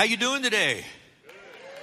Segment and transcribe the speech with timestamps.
[0.00, 0.82] How you doing today?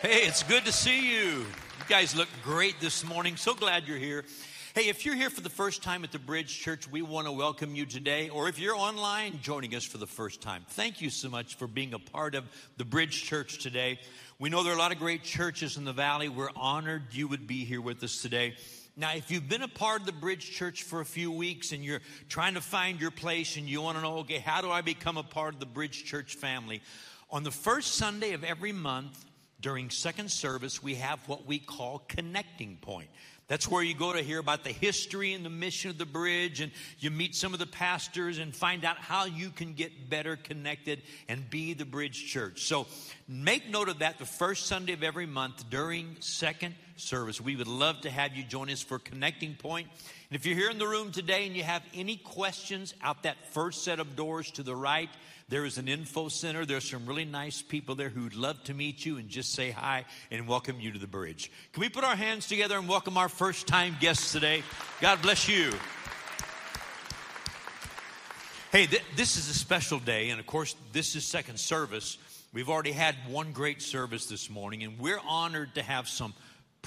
[0.01, 1.41] Hey, it's good to see you.
[1.41, 3.35] You guys look great this morning.
[3.35, 4.25] So glad you're here.
[4.73, 7.31] Hey, if you're here for the first time at the Bridge Church, we want to
[7.31, 8.29] welcome you today.
[8.29, 11.67] Or if you're online joining us for the first time, thank you so much for
[11.67, 12.45] being a part of
[12.77, 13.99] the Bridge Church today.
[14.39, 16.27] We know there are a lot of great churches in the valley.
[16.27, 18.55] We're honored you would be here with us today.
[18.95, 21.85] Now, if you've been a part of the Bridge Church for a few weeks and
[21.85, 24.81] you're trying to find your place and you want to know, okay, how do I
[24.81, 26.81] become a part of the Bridge Church family?
[27.29, 29.25] On the first Sunday of every month
[29.59, 33.09] during second service, we have what we call Connecting Point.
[33.47, 36.61] That's where you go to hear about the history and the mission of the bridge,
[36.61, 40.35] and you meet some of the pastors and find out how you can get better
[40.37, 42.63] connected and be the bridge church.
[42.63, 42.87] So
[43.27, 47.39] make note of that the first Sunday of every month during second service.
[47.41, 49.87] We would love to have you join us for Connecting Point.
[50.29, 53.37] And if you're here in the room today and you have any questions out that
[53.53, 55.09] first set of doors to the right,
[55.47, 56.65] there is an info center.
[56.65, 60.03] There's some really nice people there who'd love to meet you and just say hi
[60.29, 61.49] and welcome you to the bridge.
[61.71, 64.63] Can we put our hands together and welcome our first time guests today?
[64.99, 65.71] God bless you.
[68.73, 72.17] Hey, th- this is a special day, and of course, this is second service.
[72.51, 76.33] We've already had one great service this morning, and we're honored to have some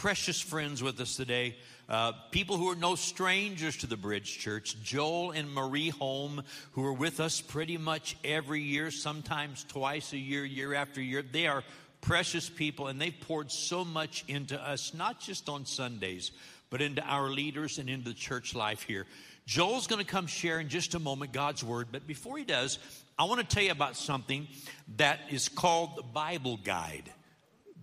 [0.01, 1.55] precious friends with us today.
[1.87, 6.87] Uh, people who are no strangers to the Bridge Church, Joel and Marie Holm, who
[6.87, 11.21] are with us pretty much every year, sometimes twice a year, year after year.
[11.21, 11.63] They are
[12.01, 16.31] precious people, and they've poured so much into us, not just on Sundays,
[16.71, 19.05] but into our leaders and into the church life here.
[19.45, 22.79] Joel's going to come share in just a moment God's word, but before he does,
[23.19, 24.49] I want to tell you about something
[24.97, 27.13] that is called the Bible Guide.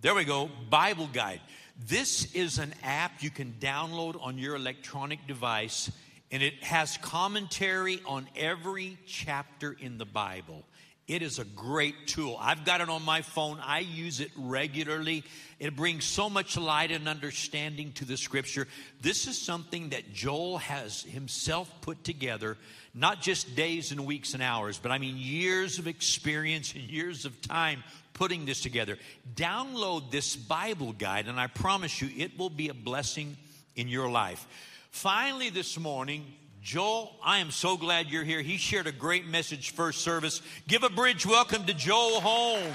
[0.00, 1.40] There we go, Bible Guide.
[1.86, 5.90] This is an app you can download on your electronic device,
[6.32, 10.64] and it has commentary on every chapter in the Bible.
[11.08, 12.36] It is a great tool.
[12.38, 13.58] I've got it on my phone.
[13.64, 15.24] I use it regularly.
[15.58, 18.68] It brings so much light and understanding to the scripture.
[19.00, 22.58] This is something that Joel has himself put together,
[22.92, 27.24] not just days and weeks and hours, but I mean years of experience and years
[27.24, 27.82] of time
[28.12, 28.98] putting this together.
[29.34, 33.38] Download this Bible guide, and I promise you it will be a blessing
[33.76, 34.46] in your life.
[34.90, 36.26] Finally, this morning,
[36.62, 38.42] Joel, I am so glad you're here.
[38.42, 40.42] He shared a great message first service.
[40.66, 42.74] Give a bridge welcome to Joel Holm.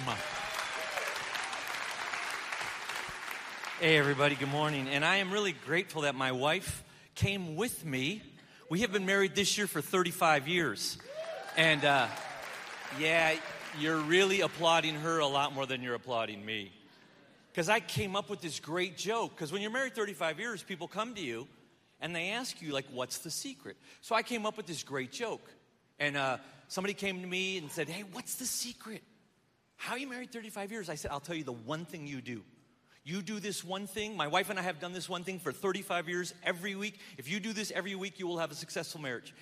[3.80, 4.88] Hey, everybody, good morning.
[4.88, 6.82] And I am really grateful that my wife
[7.14, 8.24] came with me.
[8.70, 10.98] We have been married this year for 35 years.
[11.58, 12.08] And uh,
[13.00, 13.36] yeah,
[13.78, 16.72] you're really applauding her a lot more than you're applauding me.
[17.52, 19.36] Because I came up with this great joke.
[19.36, 21.48] Because when you're married 35 years, people come to you
[22.03, 23.78] and they ask you, like, what's the secret?
[24.02, 25.50] So I came up with this great joke.
[26.00, 26.38] And uh,
[26.68, 29.02] somebody came to me and said, hey, what's the secret?
[29.78, 30.90] How are you married 35 years?
[30.90, 32.44] I said, I'll tell you the one thing you do.
[33.06, 34.18] You do this one thing.
[34.18, 37.00] My wife and I have done this one thing for 35 years every week.
[37.18, 39.34] If you do this every week, you will have a successful marriage.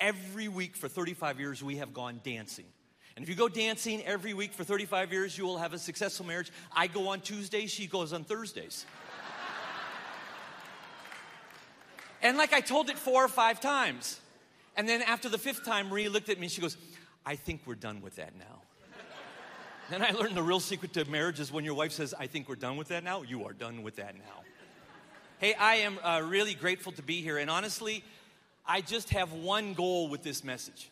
[0.00, 2.66] Every week for 35 years, we have gone dancing.
[3.14, 6.26] And if you go dancing every week for 35 years, you will have a successful
[6.26, 6.50] marriage.
[6.72, 8.86] I go on Tuesdays, she goes on Thursdays.
[12.22, 14.20] And like I told it four or five times.
[14.76, 16.76] And then after the fifth time, Marie looked at me and she goes,
[17.26, 18.62] I think we're done with that now.
[19.90, 22.48] then I learned the real secret to marriage is when your wife says, I think
[22.48, 24.44] we're done with that now, you are done with that now.
[25.38, 27.38] Hey, I am uh, really grateful to be here.
[27.38, 28.02] And honestly,
[28.66, 30.90] I just have one goal with this message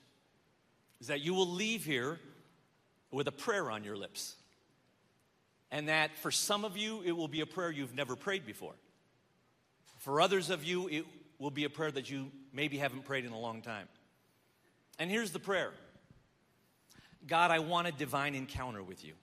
[1.00, 2.18] is that you will leave here
[3.10, 4.36] with a prayer on your lips.
[5.70, 8.74] And that for some of you, it will be a prayer you've never prayed before.
[9.98, 11.04] For others of you, it
[11.38, 13.88] will be a prayer that you maybe haven't prayed in a long time.
[14.98, 15.72] And here's the prayer
[17.26, 19.14] God, I want a divine encounter with you.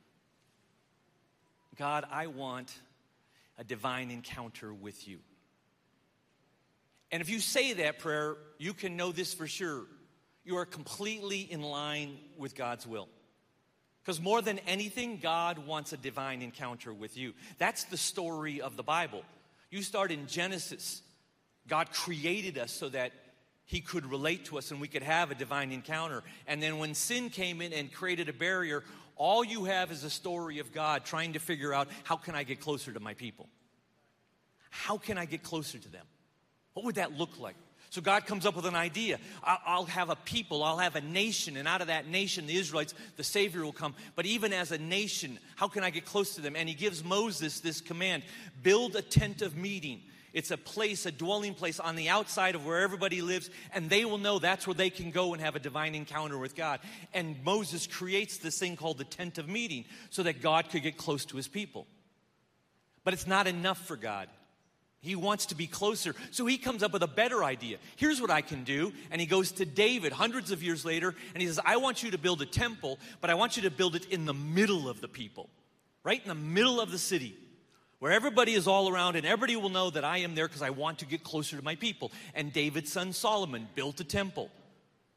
[1.78, 2.74] God, I want
[3.58, 5.20] a divine encounter with you.
[7.12, 9.86] And if you say that prayer, you can know this for sure
[10.46, 13.08] you are completely in line with God's will.
[14.02, 17.34] Because more than anything, God wants a divine encounter with you.
[17.58, 19.24] That's the story of the Bible.
[19.72, 21.02] You start in Genesis.
[21.68, 23.12] God created us so that
[23.66, 26.24] He could relate to us and we could have a divine encounter.
[26.48, 28.84] And then when sin came in and created a barrier,
[29.16, 32.44] all you have is a story of God trying to figure out how can I
[32.44, 33.48] get closer to my people?
[34.70, 36.06] How can I get closer to them?
[36.74, 37.56] What would that look like?
[37.92, 39.20] So God comes up with an idea.
[39.44, 42.96] I'll have a people, I'll have a nation, and out of that nation, the Israelites,
[43.18, 43.94] the Savior will come.
[44.16, 46.56] But even as a nation, how can I get close to them?
[46.56, 48.24] And He gives Moses this command
[48.64, 50.02] build a tent of meeting
[50.34, 54.04] It's a place, a dwelling place on the outside of where everybody lives, and they
[54.04, 56.80] will know that's where they can go and have a divine encounter with God.
[57.14, 60.98] And Moses creates this thing called the tent of meeting so that God could get
[60.98, 61.86] close to his people.
[63.04, 64.28] But it's not enough for God.
[65.02, 66.16] He wants to be closer.
[66.32, 67.78] So he comes up with a better idea.
[67.98, 68.94] Here's what I can do.
[69.12, 72.12] And he goes to David hundreds of years later and he says, I want you
[72.12, 75.02] to build a temple, but I want you to build it in the middle of
[75.02, 75.50] the people,
[76.06, 77.36] right in the middle of the city,
[78.04, 80.72] where everybody is all around and everybody will know that I am there because I
[80.72, 82.12] want to get closer to my people.
[82.36, 84.52] And David's son Solomon built a temple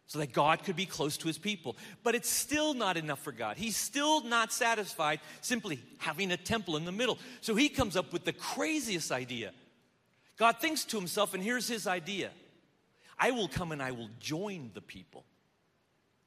[0.07, 1.77] so that God could be close to his people.
[2.05, 3.57] But it's still not enough for God.
[3.57, 7.19] He's still not satisfied simply having a temple in the middle.
[7.41, 9.51] So he comes up with the craziest idea.
[10.37, 12.31] God thinks to himself, and here's his idea
[13.19, 15.25] I will come and I will join the people.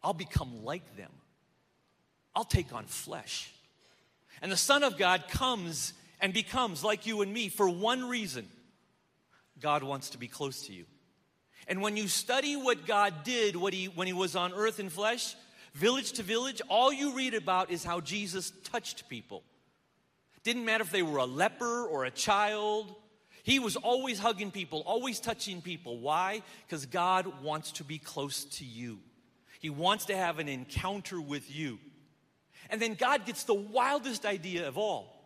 [0.03, 1.11] I'll become like them.
[2.35, 3.49] I'll take on flesh.
[4.41, 8.47] And the Son of God comes and becomes like you and me for one reason
[9.59, 10.85] God wants to be close to you.
[11.67, 14.89] And when you study what God did what he, when he was on earth in
[14.89, 15.35] flesh,
[15.73, 19.43] village to village, all you read about is how Jesus touched people.
[20.43, 22.95] Didn't matter if they were a leper or a child
[23.43, 25.99] he was always hugging people, always touching people.
[25.99, 26.43] Why?
[26.67, 28.99] Because God wants to be close to you.
[29.59, 31.79] He wants to have an encounter with you.
[32.69, 35.18] And then God gets the wildest idea of all.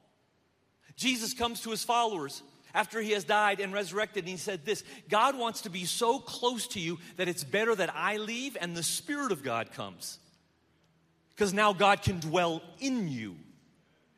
[0.96, 2.44] Jesus comes to his followers
[2.74, 6.20] after he has died and resurrected, and he said this God wants to be so
[6.20, 10.20] close to you that it's better that I leave and the Spirit of God comes.
[11.36, 13.36] Because now God can dwell in you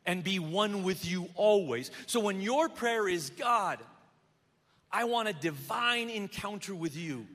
[0.05, 1.91] and be one with you always.
[2.07, 3.79] So when your prayer is, God,
[4.91, 7.25] I want a divine encounter with you.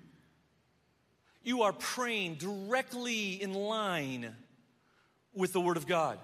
[1.43, 4.35] You are praying directly in line
[5.35, 6.19] with the Word of God.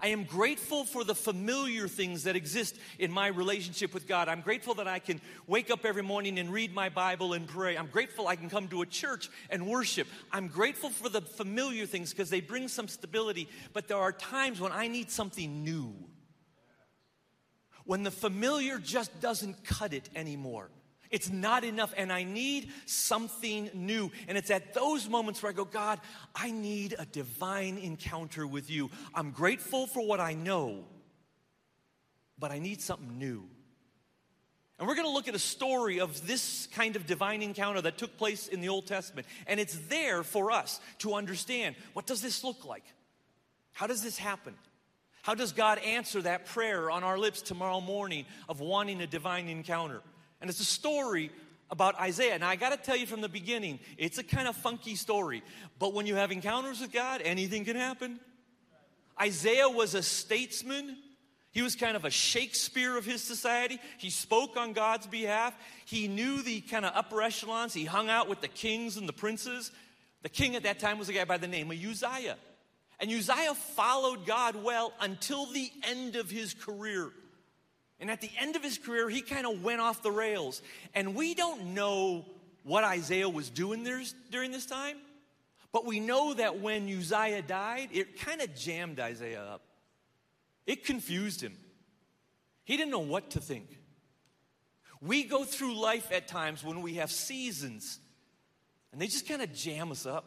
[0.00, 4.28] I am grateful for the familiar things that exist in my relationship with God.
[4.28, 7.76] I'm grateful that I can wake up every morning and read my Bible and pray.
[7.76, 10.06] I'm grateful I can come to a church and worship.
[10.30, 14.60] I'm grateful for the familiar things because they bring some stability, but there are times
[14.60, 15.94] when I need something new
[17.84, 20.70] when the familiar just doesn't cut it anymore.
[21.12, 24.10] It's not enough, and I need something new.
[24.26, 26.00] And it's at those moments where I go, God,
[26.34, 28.90] I need a divine encounter with you.
[29.14, 30.84] I'm grateful for what I know,
[32.38, 33.44] but I need something new.
[34.78, 37.98] And we're going to look at a story of this kind of divine encounter that
[37.98, 39.28] took place in the Old Testament.
[39.46, 42.84] And it's there for us to understand what does this look like?
[43.74, 44.54] How does this happen?
[45.22, 49.48] How does God answer that prayer on our lips tomorrow morning of wanting a divine
[49.48, 50.00] encounter?
[50.42, 51.30] And it's a story
[51.70, 52.38] about Isaiah.
[52.38, 55.42] Now, I got to tell you from the beginning, it's a kind of funky story.
[55.78, 58.18] But when you have encounters with God, anything can happen.
[59.20, 60.96] Isaiah was a statesman.
[61.52, 63.78] He was kind of a Shakespeare of his society.
[63.98, 65.54] He spoke on God's behalf.
[65.84, 67.72] He knew the kind of upper echelons.
[67.72, 69.70] He hung out with the kings and the princes.
[70.22, 72.36] The king at that time was a guy by the name of Uzziah.
[72.98, 77.12] And Uzziah followed God well until the end of his career.
[78.02, 80.60] And at the end of his career, he kind of went off the rails.
[80.92, 82.26] And we don't know
[82.64, 83.84] what Isaiah was doing
[84.30, 84.96] during this time,
[85.70, 89.62] but we know that when Uzziah died, it kind of jammed Isaiah up.
[90.66, 91.56] It confused him.
[92.64, 93.68] He didn't know what to think.
[95.00, 98.00] We go through life at times when we have seasons,
[98.90, 100.24] and they just kind of jam us up.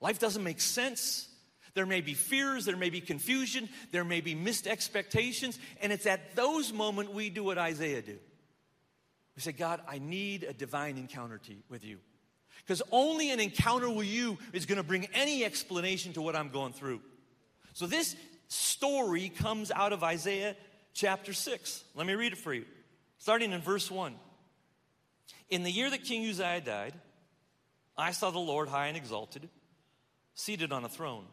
[0.00, 1.28] Life doesn't make sense.
[1.74, 6.06] There may be fears, there may be confusion, there may be missed expectations, and it's
[6.06, 8.20] at those moments we do what Isaiah did.
[9.36, 11.98] We say, God, I need a divine encounter to, with you.
[12.58, 16.50] Because only an encounter with you is going to bring any explanation to what I'm
[16.50, 17.00] going through.
[17.72, 18.16] So this
[18.48, 20.56] story comes out of Isaiah
[20.92, 21.84] chapter 6.
[21.94, 22.64] Let me read it for you.
[23.18, 24.14] Starting in verse 1.
[25.48, 26.94] In the year that King Uzziah died,
[27.96, 29.48] I saw the Lord high and exalted,
[30.34, 31.24] seated on a throne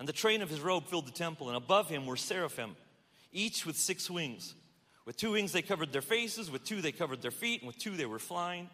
[0.00, 2.74] and the train of his robe filled the temple, and above him were seraphim,
[3.32, 4.54] each with six wings.
[5.04, 7.78] With two wings they covered their faces, with two they covered their feet, and with
[7.78, 8.60] two they were flying.
[8.60, 8.68] And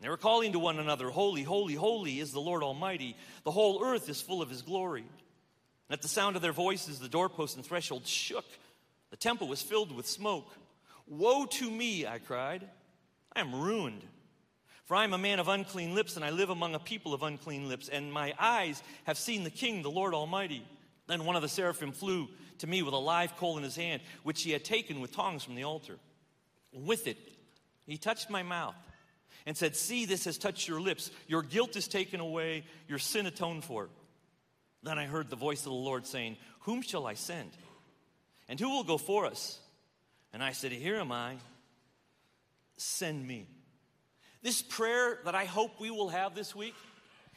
[0.00, 3.14] they were calling to one another, Holy, holy, holy is the Lord Almighty.
[3.44, 5.02] The whole earth is full of his glory.
[5.02, 8.46] And at the sound of their voices, the doorposts and thresholds shook.
[9.10, 10.50] The temple was filled with smoke.
[11.06, 12.66] Woe to me, I cried.
[13.36, 14.02] I am ruined
[14.88, 17.22] for I am a man of unclean lips, and I live among a people of
[17.22, 20.66] unclean lips, and my eyes have seen the King, the Lord Almighty.
[21.06, 22.26] Then one of the seraphim flew
[22.60, 25.44] to me with a live coal in his hand, which he had taken with tongs
[25.44, 25.98] from the altar.
[26.72, 27.18] With it,
[27.84, 28.74] he touched my mouth
[29.44, 31.10] and said, See, this has touched your lips.
[31.26, 33.90] Your guilt is taken away, your sin atoned for.
[34.82, 37.50] Then I heard the voice of the Lord saying, Whom shall I send?
[38.48, 39.58] And who will go for us?
[40.32, 41.36] And I said, Here am I.
[42.78, 43.48] Send me.
[44.42, 46.74] This prayer that I hope we will have this week,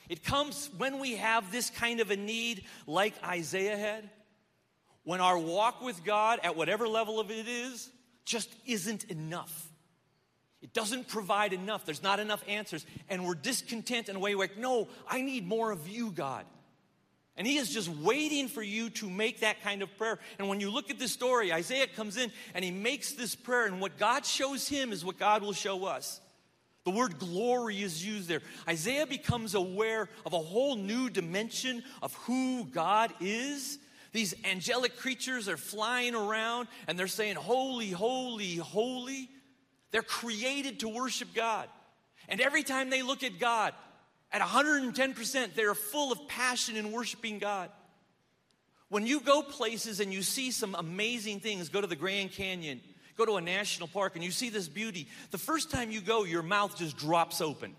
[0.10, 4.10] it comes when we have this kind of a need like Isaiah had,
[5.04, 7.90] when our walk with God, at whatever level of it is,
[8.26, 9.68] just isn't enough.
[10.62, 11.86] It doesn't provide enough.
[11.86, 12.86] There's not enough answers.
[13.10, 16.46] And we're discontent in a way like, no, I need more of you, God.
[17.36, 20.20] And he is just waiting for you to make that kind of prayer.
[20.38, 23.66] And when you look at this story, Isaiah comes in and he makes this prayer,
[23.66, 26.22] and what God shows him is what God will show us.
[26.84, 28.42] The word glory is used there.
[28.68, 33.78] Isaiah becomes aware of a whole new dimension of who God is.
[34.14, 39.30] These angelic creatures are flying around and they're saying, Holy, holy, holy.
[39.92, 41.68] They're created to worship God.
[42.28, 43.74] And every time they look at God,
[44.32, 47.70] at 110%, they're full of passion in worshiping God.
[48.88, 52.82] When you go places and you see some amazing things, go to the Grand Canyon,
[53.22, 56.24] go to a national park, and you see this beauty, the first time you go,
[56.24, 57.76] your mouth just drops open.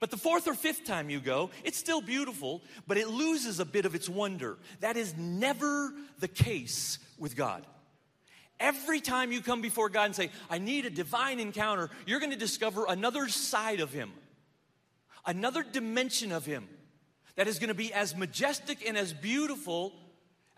[0.00, 3.64] But the fourth or fifth time you go, it's still beautiful, but it loses a
[3.64, 4.56] bit of its wonder.
[4.80, 7.66] That is never the case with God.
[8.60, 12.30] Every time you come before God and say, I need a divine encounter, you're going
[12.30, 14.12] to discover another side of Him,
[15.26, 16.68] another dimension of Him
[17.34, 19.92] that is going to be as majestic and as beautiful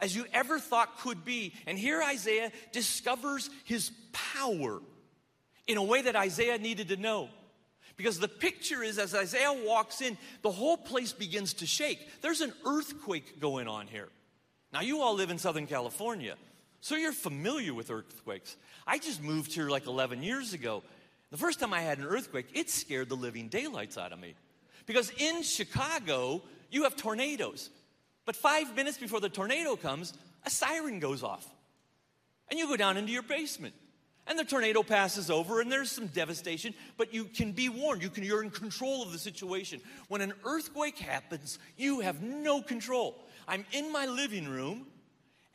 [0.00, 1.52] as you ever thought could be.
[1.66, 4.80] And here Isaiah discovers His power
[5.66, 7.28] in a way that Isaiah needed to know.
[7.96, 11.98] Because the picture is as Isaiah walks in, the whole place begins to shake.
[12.22, 14.08] There's an earthquake going on here.
[14.72, 16.36] Now, you all live in Southern California.
[16.80, 18.56] So you're familiar with earthquakes.
[18.86, 20.82] I just moved here like 11 years ago.
[21.30, 24.34] The first time I had an earthquake, it scared the living daylights out of me.
[24.86, 27.68] Because in Chicago, you have tornadoes.
[28.30, 30.12] But five minutes before the tornado comes,
[30.46, 31.44] a siren goes off.
[32.48, 33.74] And you go down into your basement.
[34.24, 38.04] And the tornado passes over, and there's some devastation, but you can be warned.
[38.04, 39.80] You can, you're in control of the situation.
[40.06, 43.20] When an earthquake happens, you have no control.
[43.48, 44.86] I'm in my living room,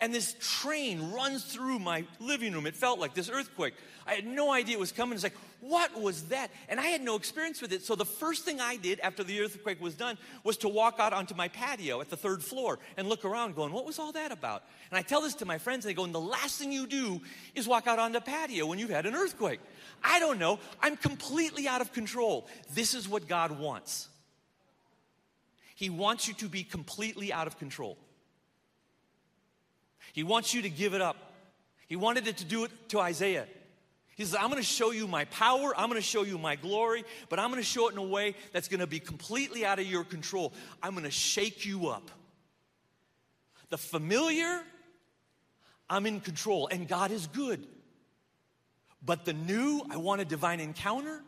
[0.02, 2.68] and this train runs through my living room.
[2.68, 3.74] It felt like this earthquake.
[4.06, 5.16] I had no idea it was coming.
[5.16, 6.52] It's like, what was that?
[6.70, 7.82] And I had no experience with it.
[7.82, 11.14] So the first thing I did after the earthquake was done was to walk out
[11.14, 14.32] onto my patio at the third floor and look around, going, what was all that
[14.32, 14.64] about?
[14.92, 16.86] And I tell this to my friends, and they go, and the last thing you
[16.86, 17.22] do
[17.56, 19.62] is walk out on the patio when you've had an earthquake.
[20.04, 20.60] I don't know.
[20.82, 22.48] I'm completely out of control.
[22.74, 24.10] This is what God wants.
[25.74, 27.98] He wants you to be completely out of control.
[30.16, 31.18] He wants you to give it up.
[31.88, 33.48] He wanted it to do it to Isaiah.
[34.16, 36.56] He says, I'm going to show you my power, I'm going to show you my
[36.56, 39.66] glory, but I'm going to show it in a way that's going to be completely
[39.66, 40.54] out of your control.
[40.82, 42.10] I'm going to shake you up.
[43.68, 44.62] The familiar,
[45.90, 47.68] I'm in control, and God is good.
[49.04, 51.22] But the new, I want a divine encounter.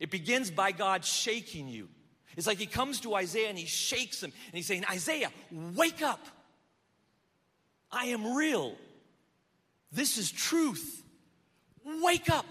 [0.00, 1.88] It begins by God shaking you.
[2.36, 6.02] It's like he comes to Isaiah and he shakes him and he's saying, Isaiah, wake
[6.02, 6.18] up.
[7.94, 8.74] I am real.
[9.92, 11.02] This is truth.
[12.02, 12.46] Wake up.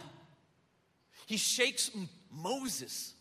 [1.26, 1.92] He shakes
[2.32, 3.14] Moses.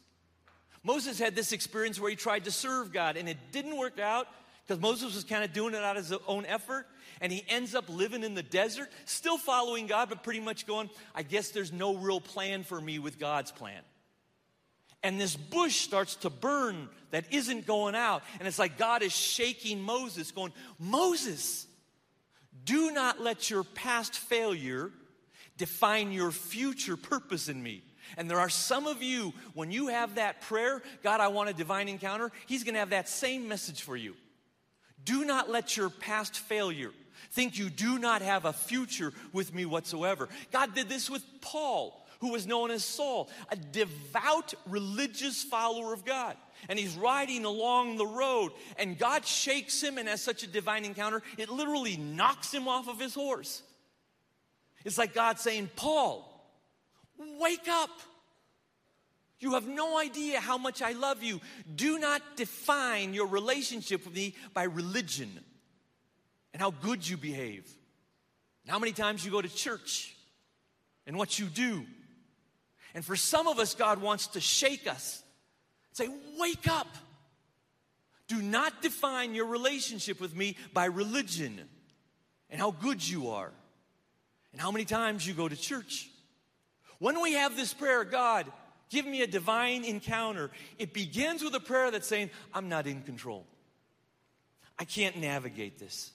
[0.84, 4.26] Moses had this experience where he tried to serve God and it didn't work out
[4.66, 6.86] because Moses was kind of doing it out of his own effort.
[7.20, 10.90] And he ends up living in the desert, still following God, but pretty much going,
[11.14, 13.80] I guess there's no real plan for me with God's plan.
[15.04, 18.22] And this bush starts to burn that isn't going out.
[18.38, 21.66] And it's like God is shaking Moses, going, Moses,
[22.64, 24.90] do not let your past failure
[25.56, 27.82] define your future purpose in me.
[28.16, 31.54] And there are some of you, when you have that prayer, God, I want a
[31.54, 34.14] divine encounter, He's gonna have that same message for you.
[35.04, 36.92] Do not let your past failure
[37.30, 40.28] think you do not have a future with me whatsoever.
[40.50, 46.04] God did this with Paul who was known as Saul, a devout religious follower of
[46.04, 46.36] God.
[46.68, 50.84] And he's riding along the road, and God shakes him and has such a divine
[50.84, 53.62] encounter, it literally knocks him off of his horse.
[54.84, 56.28] It's like God saying, Paul,
[57.40, 57.90] wake up.
[59.40, 61.40] You have no idea how much I love you.
[61.74, 65.30] Do not define your relationship with me by religion
[66.52, 67.66] and how good you behave,
[68.62, 70.14] and how many times you go to church,
[71.06, 71.84] and what you do.
[72.94, 75.24] And for some of us, God wants to shake us.
[75.92, 76.08] Say,
[76.38, 76.88] wake up.
[78.28, 81.60] Do not define your relationship with me by religion
[82.48, 83.50] and how good you are
[84.52, 86.08] and how many times you go to church.
[86.98, 88.46] When we have this prayer, God,
[88.88, 93.02] give me a divine encounter, it begins with a prayer that's saying, I'm not in
[93.02, 93.46] control.
[94.78, 96.10] I can't navigate this.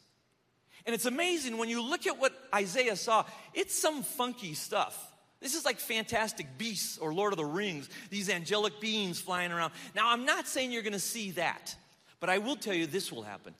[0.85, 5.06] And it's amazing when you look at what Isaiah saw, it's some funky stuff.
[5.39, 9.71] This is like Fantastic Beasts or Lord of the Rings, these angelic beings flying around.
[9.95, 11.75] Now, I'm not saying you're going to see that,
[12.19, 13.53] but I will tell you this will happen.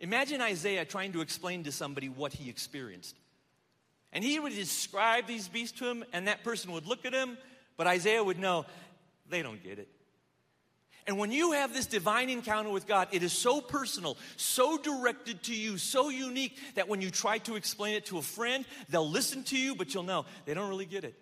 [0.00, 3.16] Imagine Isaiah trying to explain to somebody what he experienced.
[4.12, 7.38] And he would describe these beasts to him, and that person would look at him,
[7.76, 8.66] but Isaiah would know
[9.30, 9.88] they don't get it.
[11.06, 15.42] And when you have this divine encounter with God, it is so personal, so directed
[15.44, 19.08] to you, so unique that when you try to explain it to a friend, they'll
[19.08, 21.14] listen to you, but you'll know they don't really get it.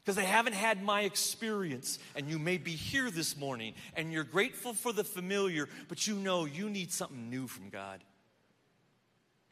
[0.00, 1.98] Because they haven't had my experience.
[2.16, 6.16] And you may be here this morning and you're grateful for the familiar, but you
[6.16, 8.02] know you need something new from God.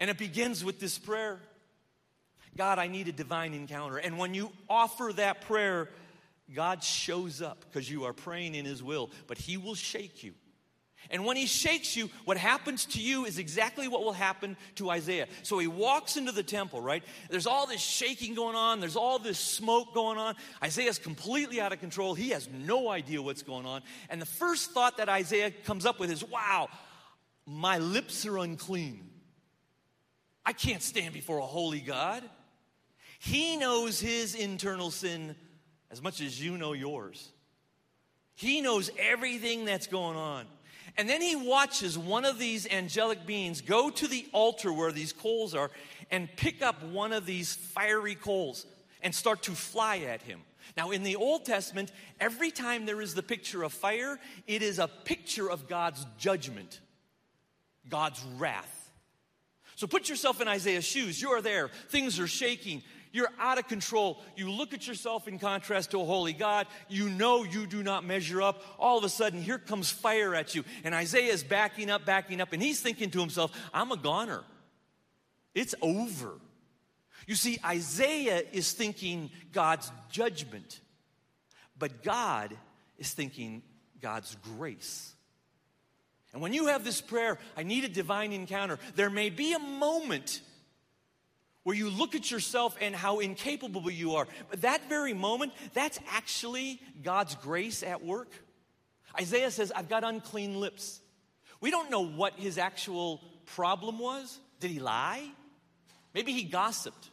[0.01, 1.41] And it begins with this prayer
[2.57, 3.99] God, I need a divine encounter.
[3.99, 5.91] And when you offer that prayer,
[6.55, 10.35] God shows up because you are praying in His will, but He will shake you.
[11.11, 14.91] And when he shakes you, what happens to you is exactly what will happen to
[14.91, 15.29] Isaiah.
[15.43, 17.03] So he walks into the temple, right?
[17.31, 20.35] There's all this shaking going on, there's all this smoke going on.
[20.63, 22.15] Isaiah's completely out of control.
[22.15, 23.83] He has no idea what's going on.
[24.11, 26.69] And the first thought that Isaiah comes up with is, wow,
[27.47, 29.09] my lips are unclean.
[30.45, 32.23] I can't stand before a holy God.
[33.19, 35.37] He knows his internal sin
[35.97, 37.31] as much as you know yours.
[38.35, 40.45] He knows everything that's going on.
[40.99, 45.15] And then he watches one of these angelic beings go to the altar where these
[45.15, 45.71] coals are
[46.11, 48.67] and pick up one of these fiery coals
[49.03, 50.41] and start to fly at him.
[50.77, 54.79] Now, in the Old Testament, every time there is the picture of fire, it is
[54.79, 56.79] a picture of God's judgment,
[57.89, 58.91] God's wrath.
[59.77, 61.23] So put yourself in Isaiah's shoes.
[61.23, 62.83] You are there, things are shaking,
[63.13, 64.21] you're out of control.
[64.37, 66.67] You look at yourself in contrast to a holy God.
[66.89, 68.63] You know you do not measure up.
[68.79, 70.65] All of a sudden, here comes fire at you.
[70.85, 74.43] And Isaiah is backing up, backing up, and he's thinking to himself, I'm a goner.
[75.55, 76.35] It's over.
[77.27, 80.81] You see, Isaiah is thinking God's judgment,
[81.79, 82.57] but God
[82.99, 83.63] is thinking
[84.01, 85.13] God's grace.
[86.33, 89.59] And when you have this prayer, I need a divine encounter, there may be a
[89.59, 90.43] moment
[91.67, 94.29] where you look at yourself and how incapable you are.
[94.49, 98.29] But that very moment, that's actually God's grace at work.
[99.21, 101.01] Isaiah says, I've got unclean lips.
[101.61, 104.39] We don't know what his actual problem was.
[104.61, 105.29] Did he lie?
[106.15, 107.11] Maybe he gossiped.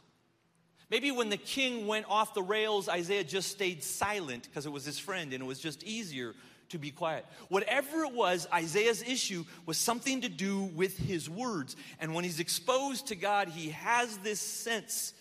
[0.88, 4.84] Maybe when the king went off the rails, Isaiah just stayed silent because it was
[4.84, 6.32] his friend and it was just easier
[6.70, 7.26] to be quiet.
[7.48, 11.76] Whatever it was, Isaiah's issue was something to do with his words.
[12.00, 15.12] And when he's exposed to God, he has this sense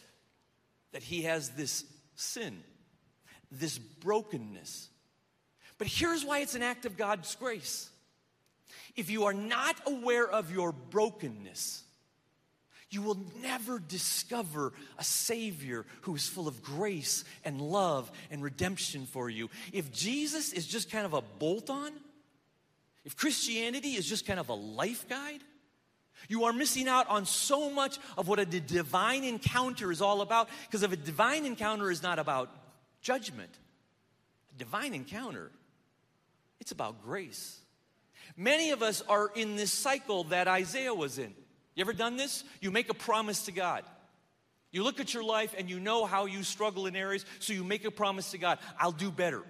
[0.92, 2.64] that he has this sin,
[3.52, 4.90] this brokenness.
[5.78, 7.90] But here's why it's an act of God's grace.
[8.96, 11.84] If you are not aware of your brokenness,
[12.94, 19.08] you will never discover a Savior who is full of grace and love and redemption
[19.08, 19.50] for you.
[19.72, 21.92] If Jesus is just kind of a bolt on,
[23.04, 25.42] if Christianity is just kind of a life guide,
[26.30, 30.48] you are missing out on so much of what a divine encounter is all about.
[30.68, 32.50] Because if a divine encounter is not about
[33.02, 33.52] judgment,
[34.56, 35.52] a divine encounter,
[36.60, 37.60] it's about grace.
[38.38, 41.34] Many of us are in this cycle that Isaiah was in.
[41.76, 42.44] You ever done this?
[42.62, 43.84] You make a promise to God.
[44.72, 47.64] You look at your life and you know how you struggle in areas, so you
[47.64, 49.44] make a promise to God I'll do better.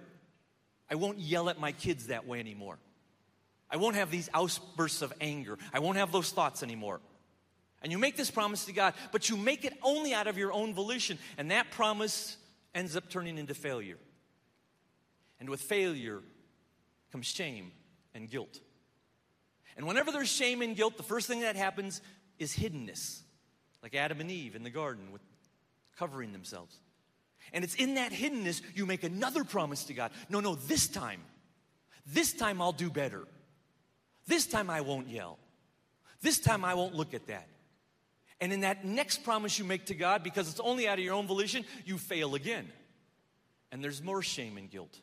[0.90, 2.78] I won't yell at my kids that way anymore.
[3.70, 5.58] I won't have these outbursts of anger.
[5.72, 7.00] I won't have those thoughts anymore.
[7.82, 10.52] And you make this promise to God, but you make it only out of your
[10.52, 12.36] own volition, and that promise
[12.74, 13.98] ends up turning into failure.
[15.40, 16.20] And with failure
[17.12, 17.72] comes shame
[18.14, 18.60] and guilt.
[19.76, 22.00] And whenever there's shame and guilt, the first thing that happens
[22.38, 23.20] is hiddenness,
[23.82, 25.22] like Adam and Eve in the garden with
[25.96, 26.76] covering themselves.
[27.52, 30.12] And it's in that hiddenness you make another promise to God.
[30.28, 31.20] No, no, this time,
[32.06, 33.24] this time I'll do better.
[34.26, 35.38] This time I won't yell.
[36.22, 37.48] This time I won't look at that.
[38.40, 41.14] And in that next promise you make to God, because it's only out of your
[41.14, 42.70] own volition, you fail again.
[43.70, 44.98] And there's more shame and guilt.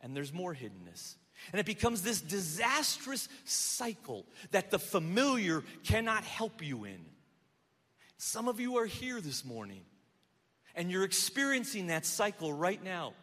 [0.00, 1.16] And there's more hiddenness.
[1.52, 7.04] And it becomes this disastrous cycle that the familiar cannot help you in.
[8.18, 9.82] Some of you are here this morning
[10.74, 13.14] and you're experiencing that cycle right now.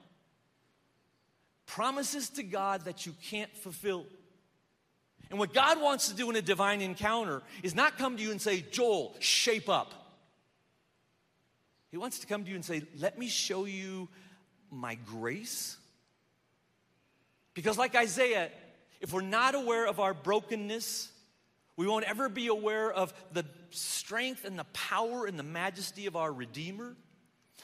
[1.65, 4.05] Promises to God that you can't fulfill.
[5.29, 8.31] And what God wants to do in a divine encounter is not come to you
[8.31, 9.93] and say, Joel, shape up.
[11.89, 14.09] He wants to come to you and say, Let me show you
[14.71, 15.77] my grace
[17.53, 18.49] because, like Isaiah,
[19.01, 21.09] if we're not aware of our brokenness,
[21.75, 26.15] We won't ever be aware of the strength and the power and the majesty of
[26.15, 26.95] our Redeemer.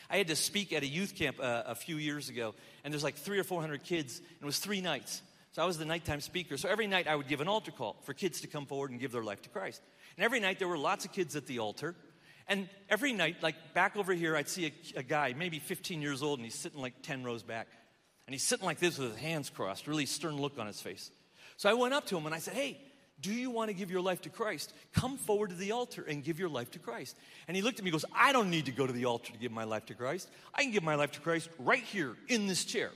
[0.09, 3.03] I had to speak at a youth camp uh, a few years ago, and there's
[3.03, 5.21] like three or four hundred kids, and it was three nights.
[5.51, 6.57] So I was the nighttime speaker.
[6.57, 8.99] So every night I would give an altar call for kids to come forward and
[8.99, 9.81] give their life to Christ.
[10.17, 11.95] And every night there were lots of kids at the altar.
[12.47, 16.23] And every night, like back over here, I'd see a, a guy, maybe 15 years
[16.23, 17.67] old, and he's sitting like 10 rows back.
[18.29, 21.09] And he's sitting like this with his hands crossed, really stern look on his face.
[21.57, 22.79] So I went up to him and I said, Hey,
[23.19, 24.71] do you want to give your life to Christ?
[24.93, 27.17] Come forward to the altar and give your life to Christ.
[27.47, 29.33] And he looked at me and goes, I don't need to go to the altar
[29.33, 30.29] to give my life to Christ.
[30.53, 32.91] I can give my life to Christ right here in this chair.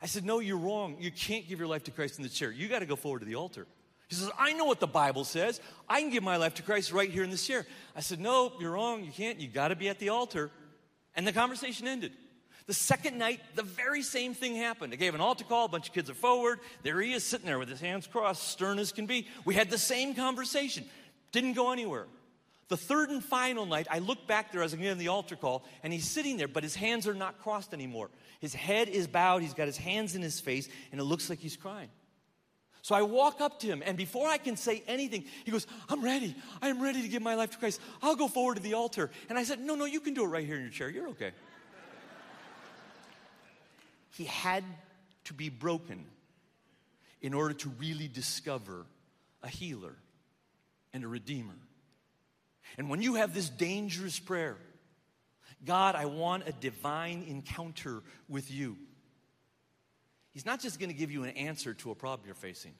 [0.00, 0.96] I said, No, you're wrong.
[1.00, 2.50] You can't give your life to Christ in the chair.
[2.50, 3.66] You got to go forward to the altar.
[4.08, 5.60] He says, I know what the Bible says.
[5.86, 7.66] I can give my life to Christ right here in this chair.
[7.94, 9.04] I said, No, you're wrong.
[9.04, 9.38] You can't.
[9.38, 10.50] You got to be at the altar.
[11.14, 12.12] And the conversation ended.
[12.66, 14.92] The second night, the very same thing happened.
[14.92, 16.58] I gave an altar call, a bunch of kids are forward.
[16.82, 19.28] There he is sitting there with his hands crossed, stern as can be.
[19.44, 20.84] We had the same conversation.
[21.30, 22.06] Didn't go anywhere.
[22.68, 25.64] The third and final night, I look back there as I'm giving the altar call,
[25.84, 28.10] and he's sitting there, but his hands are not crossed anymore.
[28.40, 31.38] His head is bowed, he's got his hands in his face, and it looks like
[31.38, 31.90] he's crying.
[32.82, 36.04] So I walk up to him, and before I can say anything, he goes, I'm
[36.04, 36.34] ready.
[36.60, 37.80] I am ready to give my life to Christ.
[38.02, 39.10] I'll go forward to the altar.
[39.28, 40.88] And I said, No, no, you can do it right here in your chair.
[40.88, 41.32] You're okay.
[44.16, 44.64] He had
[45.24, 46.06] to be broken
[47.20, 48.86] in order to really discover
[49.42, 49.94] a healer
[50.94, 51.56] and a redeemer.
[52.78, 54.56] And when you have this dangerous prayer,
[55.64, 58.78] God, I want a divine encounter with you.
[60.32, 62.72] He's not just going to give you an answer to a problem you're facing,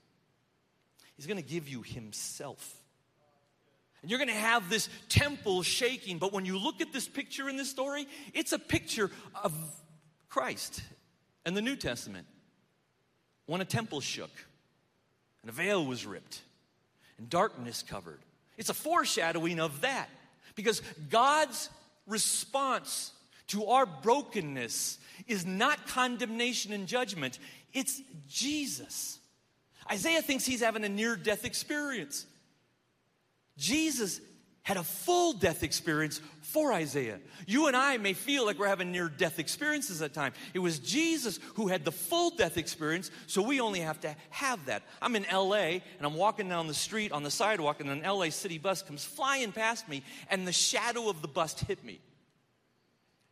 [1.16, 2.82] He's going to give you Himself.
[4.00, 7.48] And you're going to have this temple shaking, but when you look at this picture
[7.48, 9.10] in this story, it's a picture
[9.42, 9.52] of
[10.28, 10.82] Christ
[11.46, 12.26] and the New Testament.
[13.46, 14.32] When a temple shook,
[15.40, 16.42] and a veil was ripped,
[17.16, 18.18] and darkness covered.
[18.58, 20.10] It's a foreshadowing of that.
[20.56, 21.70] Because God's
[22.06, 23.12] response
[23.48, 27.38] to our brokenness is not condemnation and judgment,
[27.72, 29.20] it's Jesus.
[29.90, 32.26] Isaiah thinks he's having a near death experience.
[33.56, 34.20] Jesus
[34.66, 37.20] had a full death experience for Isaiah.
[37.46, 40.34] You and I may feel like we're having near death experiences at times.
[40.54, 44.66] It was Jesus who had the full death experience, so we only have to have
[44.66, 44.82] that.
[45.00, 48.30] I'm in LA and I'm walking down the street on the sidewalk, and an LA
[48.30, 52.00] city bus comes flying past me, and the shadow of the bus hit me.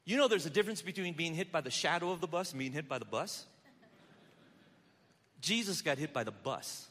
[0.05, 2.61] You know, there's a difference between being hit by the shadow of the bus and
[2.61, 3.45] being hit by the bus.
[5.41, 6.89] Jesus got hit by the bus.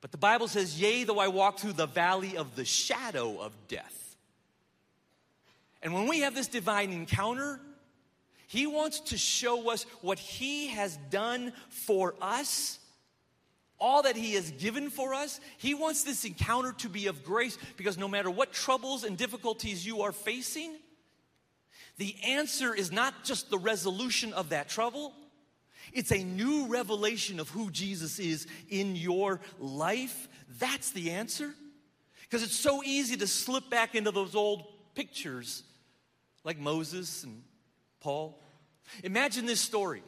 [0.00, 3.52] But the Bible says, Yea, though I walk through the valley of the shadow of
[3.68, 4.16] death.
[5.82, 7.60] And when we have this divine encounter,
[8.46, 12.78] He wants to show us what He has done for us,
[13.78, 15.40] all that He has given for us.
[15.58, 19.86] He wants this encounter to be of grace because no matter what troubles and difficulties
[19.86, 20.76] you are facing,
[21.98, 25.14] the answer is not just the resolution of that trouble,
[25.92, 30.28] it's a new revelation of who Jesus is in your life.
[30.58, 31.54] That's the answer.
[32.22, 35.62] Because it's so easy to slip back into those old pictures
[36.44, 37.42] like Moses and
[38.00, 38.42] Paul.
[39.04, 40.02] Imagine this story.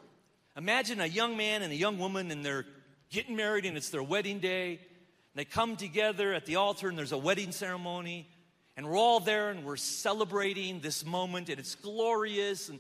[0.57, 2.67] Imagine a young man and a young woman, and they're
[3.11, 4.71] getting married, and it's their wedding day.
[4.71, 8.29] And they come together at the altar, and there's a wedding ceremony.
[8.79, 12.79] And we're all there and we're celebrating this moment, and it's glorious and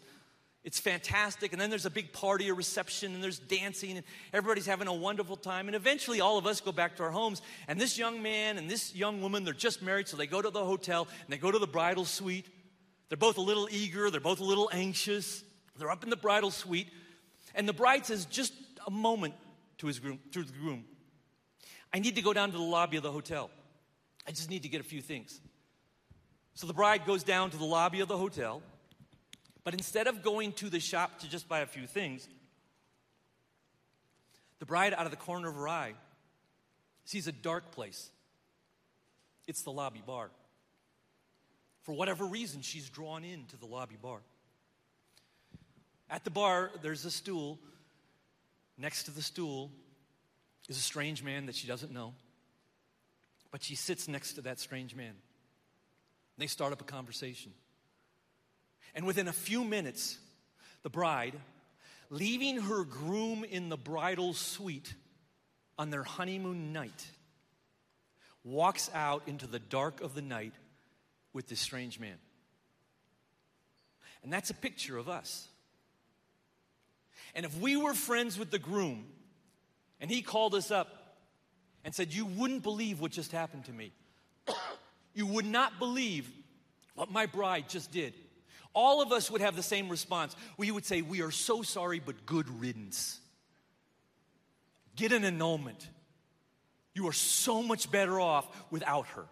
[0.69, 1.53] it's fantastic.
[1.53, 4.05] And then there's a big party or reception, and there's dancing, and
[4.35, 5.67] everybody's having a wonderful time.
[5.67, 7.41] And eventually, all of us go back to our homes.
[7.69, 10.51] And this young man and this young woman, they're just married, so they go to
[10.51, 12.45] the hotel and they go to the bridal suite.
[13.09, 15.43] They're both a little eager, they're both a little anxious.
[15.79, 16.89] They're up in the bridal suite,
[17.55, 18.53] and the bride says, Just
[18.87, 19.33] a moment
[19.79, 20.85] to his groom, to the groom.
[21.95, 23.49] I need to go down to the lobby of the hotel.
[24.27, 25.41] I just need to get a few things.
[26.53, 28.61] So the bride goes down to the lobby of the hotel,
[29.65, 32.29] but instead of going to the shop to just buy a few things,
[34.59, 35.95] the bride, out of the corner of her eye,
[37.05, 38.11] sees a dark place.
[39.47, 40.31] It's the lobby bar.
[41.83, 44.21] For whatever reason, she's drawn into the lobby bar.
[46.11, 47.59] At the bar, there's a stool.
[48.77, 49.71] Next to the stool
[50.69, 52.15] is a strange man that she doesn't know.
[53.51, 55.15] But she sits next to that strange man.
[56.37, 57.53] They start up a conversation.
[58.99, 60.19] And within a few minutes,
[60.83, 61.37] the bride,
[62.11, 64.93] leaving her groom in the bridal suite
[65.79, 67.07] on their honeymoon night,
[68.43, 70.53] walks out into the dark of the night
[71.33, 72.17] with this strange man.
[74.25, 75.47] And that's a picture of us.
[77.37, 79.07] And if we were friends with the groom
[80.01, 80.89] and he called us up
[81.85, 83.93] and said, You wouldn't believe what just happened to me.
[85.15, 86.29] you would not believe
[86.97, 88.13] what my bride just did.
[88.75, 90.37] All of us would have the same response.
[90.57, 93.21] We would say, We are so sorry, but good riddance.
[94.97, 95.89] Get an annulment.
[96.95, 99.27] You are so much better off without her.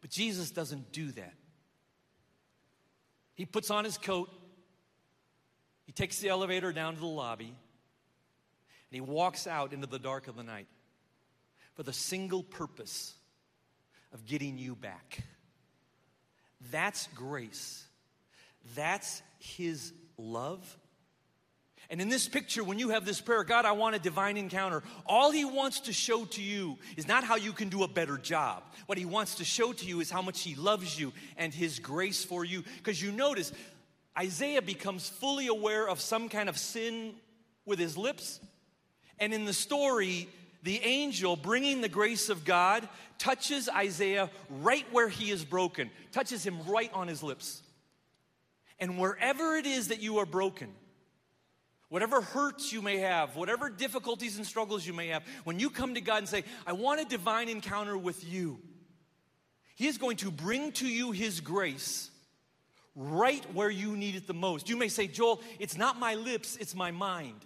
[0.00, 1.34] But Jesus doesn't do that.
[3.34, 4.30] He puts on his coat,
[5.86, 7.54] he takes the elevator down to the lobby, and
[8.90, 10.66] he walks out into the dark of the night
[11.74, 13.14] for the single purpose
[14.12, 15.22] of getting you back.
[16.70, 17.84] That's grace.
[18.74, 20.76] That's his love.
[21.90, 24.82] And in this picture, when you have this prayer, God, I want a divine encounter,
[25.06, 28.18] all He wants to show to you is not how you can do a better
[28.18, 28.62] job.
[28.84, 31.78] What He wants to show to you is how much He loves you and His
[31.78, 32.62] grace for you.
[32.76, 33.52] Because you notice,
[34.18, 37.14] Isaiah becomes fully aware of some kind of sin
[37.64, 38.40] with his lips.
[39.20, 40.28] And in the story,
[40.62, 46.44] the angel bringing the grace of God touches Isaiah right where he is broken, touches
[46.44, 47.62] him right on his lips.
[48.80, 50.72] And wherever it is that you are broken,
[51.88, 55.94] Whatever hurts you may have, whatever difficulties and struggles you may have, when you come
[55.94, 58.58] to God and say, I want a divine encounter with you,
[59.74, 62.10] He is going to bring to you His grace
[62.94, 64.68] right where you need it the most.
[64.68, 67.40] You may say, Joel, it's not my lips, it's my mind.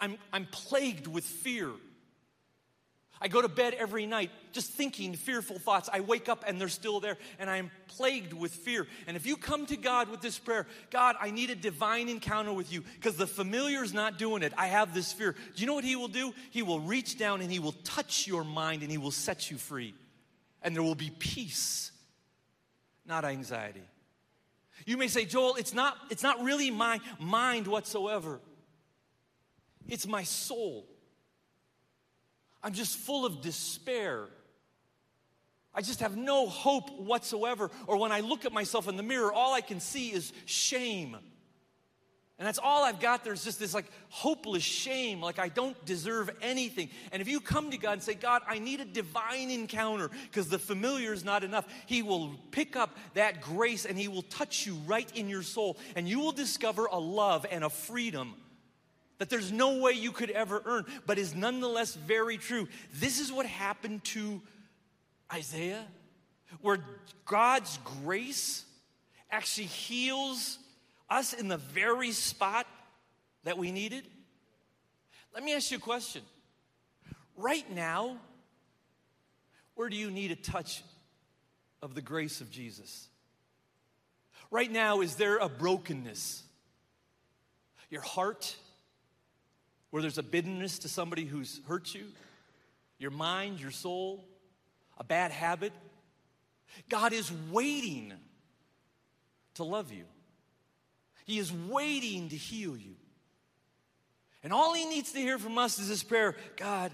[0.00, 1.70] I'm, I'm plagued with fear.
[3.22, 5.90] I go to bed every night just thinking fearful thoughts.
[5.92, 8.86] I wake up and they're still there, and I am plagued with fear.
[9.06, 12.52] And if you come to God with this prayer, God, I need a divine encounter
[12.52, 14.54] with you because the familiar is not doing it.
[14.56, 15.32] I have this fear.
[15.32, 16.32] Do you know what He will do?
[16.50, 19.58] He will reach down and He will touch your mind and He will set you
[19.58, 19.94] free.
[20.62, 21.92] And there will be peace,
[23.06, 23.82] not anxiety.
[24.86, 28.40] You may say, Joel, it's not, it's not really my mind whatsoever,
[29.88, 30.86] it's my soul.
[32.62, 34.26] I'm just full of despair.
[35.74, 37.70] I just have no hope whatsoever.
[37.86, 41.16] Or when I look at myself in the mirror, all I can see is shame.
[42.38, 43.22] And that's all I've got.
[43.22, 46.88] There's just this like hopeless shame, like I don't deserve anything.
[47.12, 50.48] And if you come to God and say, God, I need a divine encounter because
[50.48, 54.66] the familiar is not enough, He will pick up that grace and He will touch
[54.66, 55.76] you right in your soul.
[55.94, 58.34] And you will discover a love and a freedom
[59.20, 62.66] that there's no way you could ever earn, but is nonetheless very true.
[62.94, 64.40] This is what happened to
[65.30, 65.84] Isaiah,
[66.62, 66.78] where
[67.26, 68.64] God's grace
[69.30, 70.58] actually heals
[71.10, 72.66] us in the very spot
[73.44, 74.04] that we needed.
[75.34, 76.22] Let me ask you a question.
[77.36, 78.16] Right now,
[79.74, 80.82] where do you need a touch
[81.82, 83.06] of the grace of Jesus?
[84.50, 86.42] Right now, is there a brokenness?
[87.90, 88.56] Your heart?
[89.90, 92.04] Where there's a bitterness to somebody who's hurt you,
[92.98, 94.24] your mind, your soul,
[94.98, 95.72] a bad habit,
[96.88, 98.12] God is waiting
[99.54, 100.04] to love you.
[101.24, 102.96] He is waiting to heal you.
[104.42, 106.92] And all he needs to hear from us is this prayer God,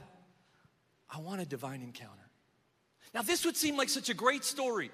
[1.10, 2.12] I want a divine encounter.
[3.14, 4.90] Now, this would seem like such a great story.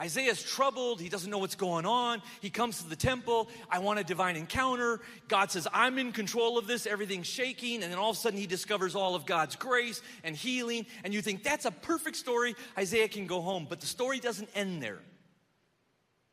[0.00, 1.00] Isaiah's troubled.
[1.00, 2.22] He doesn't know what's going on.
[2.40, 3.48] He comes to the temple.
[3.68, 5.00] I want a divine encounter.
[5.28, 6.86] God says, I'm in control of this.
[6.86, 7.82] Everything's shaking.
[7.82, 10.86] And then all of a sudden, he discovers all of God's grace and healing.
[11.04, 12.56] And you think, that's a perfect story.
[12.78, 13.66] Isaiah can go home.
[13.68, 15.00] But the story doesn't end there.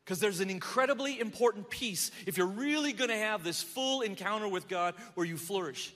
[0.04, 4.48] Because there's an incredibly important piece if you're really going to have this full encounter
[4.48, 5.94] with God where you flourish.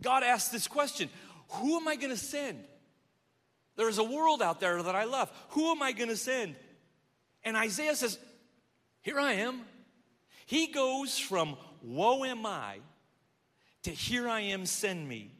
[0.00, 1.10] God asks this question
[1.50, 2.64] Who am I going to send?
[3.76, 5.30] There's a world out there that I love.
[5.50, 6.54] Who am I going to send?
[7.44, 8.18] And Isaiah says,
[9.02, 9.62] Here I am.
[10.46, 12.78] He goes from woe am I
[13.82, 15.30] to here I am, send me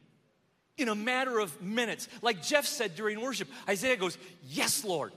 [0.77, 2.07] in a matter of minutes.
[2.21, 5.13] Like Jeff said during worship, Isaiah goes, Yes, Lord.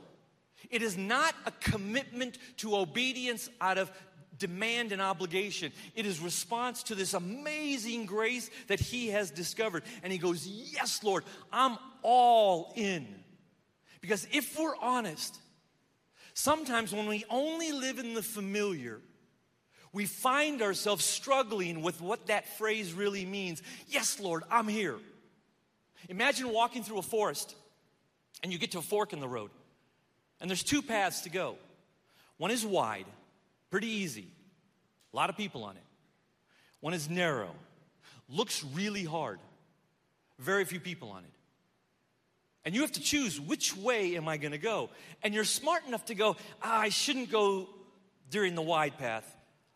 [0.70, 3.90] It is not a commitment to obedience out of
[4.38, 5.72] demand and obligation.
[5.94, 9.82] It is response to this amazing grace that he has discovered.
[10.02, 13.06] And he goes, Yes, Lord, I'm all in.
[14.00, 15.38] Because if we're honest,
[16.38, 19.00] Sometimes when we only live in the familiar,
[19.92, 23.60] we find ourselves struggling with what that phrase really means.
[23.88, 24.94] Yes, Lord, I'm here.
[26.08, 27.56] Imagine walking through a forest
[28.44, 29.50] and you get to a fork in the road,
[30.40, 31.56] and there's two paths to go.
[32.36, 33.06] One is wide,
[33.68, 34.28] pretty easy,
[35.12, 35.82] a lot of people on it.
[36.78, 37.50] One is narrow,
[38.28, 39.40] looks really hard,
[40.38, 41.37] very few people on it.
[42.64, 44.90] And you have to choose which way am I going to go?
[45.22, 47.68] And you're smart enough to go, ah, I shouldn't go
[48.30, 49.24] during the wide path.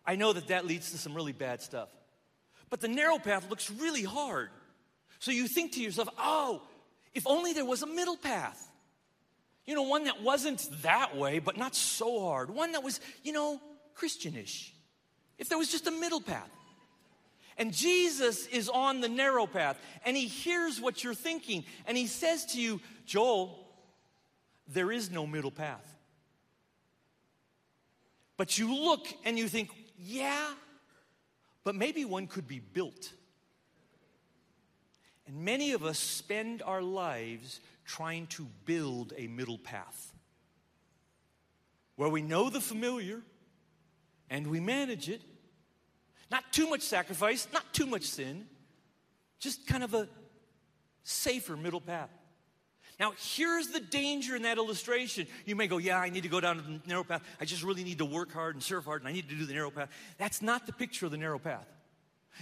[0.05, 1.89] I know that that leads to some really bad stuff.
[2.71, 4.51] But the narrow path looks really hard.
[5.21, 6.63] So you think to yourself, oh,
[7.15, 8.69] if only there was a middle path.
[9.65, 12.51] You know, one that wasn't that way, but not so hard.
[12.51, 13.61] One that was, you know,
[13.95, 14.75] Christianish.
[15.39, 16.51] If there was just a middle path.
[17.63, 22.09] And Jesus is on the narrow path, and he hears what you're thinking, and he
[22.09, 23.57] says to you, Joel,
[24.67, 25.87] there is no middle path.
[28.37, 30.45] But you look and you think, yeah,
[31.63, 33.13] but maybe one could be built.
[35.29, 40.13] And many of us spend our lives trying to build a middle path
[41.95, 43.23] where we know the familiar
[44.29, 45.23] and we manage it.
[46.33, 48.47] Not too much sacrifice, not too much sin,
[49.39, 50.09] just kind of a
[51.05, 52.09] safer middle path.
[52.99, 55.27] Now, here's the danger in that illustration.
[55.45, 57.23] You may go, Yeah, I need to go down the narrow path.
[57.39, 59.45] I just really need to work hard and serve hard, and I need to do
[59.45, 59.91] the narrow path.
[60.17, 61.67] That's not the picture of the narrow path.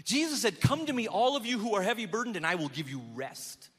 [0.04, 2.68] Jesus said, Come to me, all of you who are heavy burdened, and I will
[2.68, 3.70] give you rest.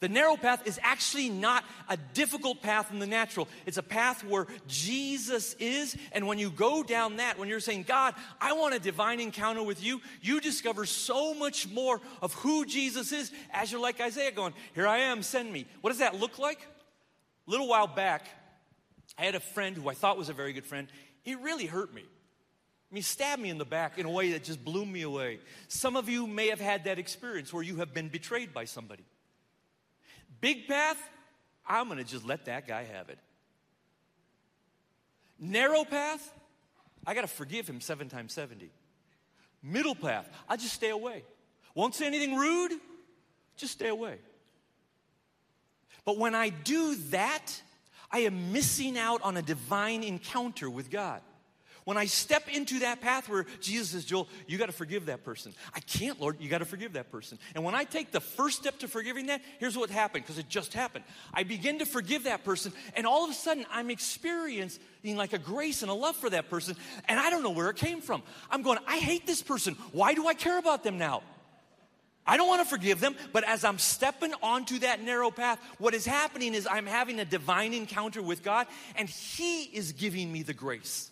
[0.00, 3.48] The narrow path is actually not a difficult path in the natural.
[3.66, 5.96] It's a path where Jesus is.
[6.12, 9.62] And when you go down that, when you're saying, God, I want a divine encounter
[9.62, 14.30] with you, you discover so much more of who Jesus is as you're like Isaiah
[14.30, 15.66] going, Here I am, send me.
[15.80, 16.60] What does that look like?
[16.60, 18.26] A little while back,
[19.18, 20.86] I had a friend who I thought was a very good friend.
[21.22, 22.02] He really hurt me.
[22.02, 25.40] I mean, stabbed me in the back in a way that just blew me away.
[25.66, 29.04] Some of you may have had that experience where you have been betrayed by somebody.
[30.40, 30.98] Big path,
[31.66, 33.18] I'm going to just let that guy have it.
[35.38, 36.32] Narrow path,
[37.06, 38.70] I got to forgive him seven times 70.
[39.62, 41.24] Middle path, I just stay away.
[41.74, 42.72] Won't say anything rude,
[43.56, 44.18] just stay away.
[46.04, 47.46] But when I do that,
[48.10, 51.20] I am missing out on a divine encounter with God.
[51.88, 55.24] When I step into that path where Jesus says, Joel, you got to forgive that
[55.24, 55.54] person.
[55.74, 57.38] I can't, Lord, you got to forgive that person.
[57.54, 60.50] And when I take the first step to forgiving that, here's what happened, because it
[60.50, 61.06] just happened.
[61.32, 65.38] I begin to forgive that person, and all of a sudden I'm experiencing like a
[65.38, 68.22] grace and a love for that person, and I don't know where it came from.
[68.50, 69.74] I'm going, I hate this person.
[69.92, 71.22] Why do I care about them now?
[72.26, 75.94] I don't want to forgive them, but as I'm stepping onto that narrow path, what
[75.94, 80.42] is happening is I'm having a divine encounter with God, and He is giving me
[80.42, 81.10] the grace.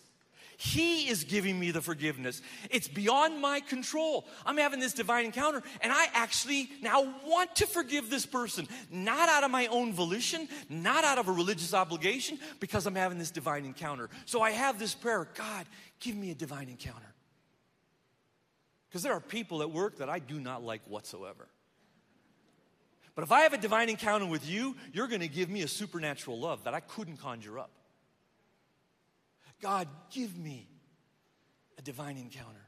[0.59, 2.41] He is giving me the forgiveness.
[2.71, 4.25] It's beyond my control.
[4.43, 9.29] I'm having this divine encounter, and I actually now want to forgive this person, not
[9.29, 13.29] out of my own volition, not out of a religious obligation, because I'm having this
[13.29, 14.09] divine encounter.
[14.25, 15.67] So I have this prayer God,
[15.99, 17.13] give me a divine encounter.
[18.89, 21.47] Because there are people at work that I do not like whatsoever.
[23.13, 25.67] But if I have a divine encounter with you, you're going to give me a
[25.67, 27.69] supernatural love that I couldn't conjure up.
[29.61, 30.67] God, give me
[31.77, 32.67] a divine encounter.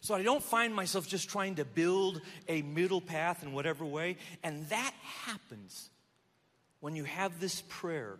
[0.00, 4.16] So I don't find myself just trying to build a middle path in whatever way.
[4.42, 5.90] And that happens
[6.80, 8.16] when you have this prayer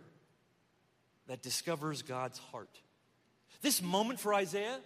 [1.27, 2.69] that discovers God's heart.
[3.61, 4.79] This moment for Isaiah,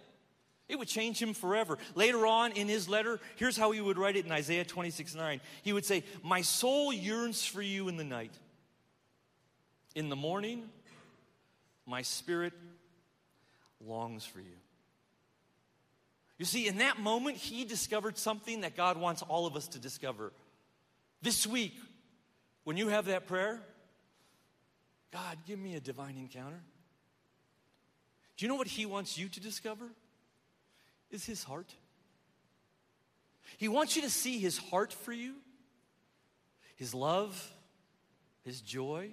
[0.68, 1.78] it would change him forever.
[1.94, 5.40] Later on in his letter, here's how he would write it in Isaiah 26 9.
[5.62, 8.32] He would say, My soul yearns for you in the night.
[9.94, 10.64] In the morning,
[11.86, 12.52] my spirit
[13.86, 14.56] longs for you.
[16.38, 19.78] You see, in that moment, he discovered something that God wants all of us to
[19.78, 20.32] discover.
[21.22, 21.74] This week,
[22.64, 23.60] when you have that prayer,
[25.12, 26.60] God, give me a divine encounter.
[28.36, 29.84] Do you know what he wants you to discover?
[31.10, 31.72] Is his heart.
[33.56, 35.34] He wants you to see his heart for you,
[36.74, 37.52] his love,
[38.42, 39.10] his joy.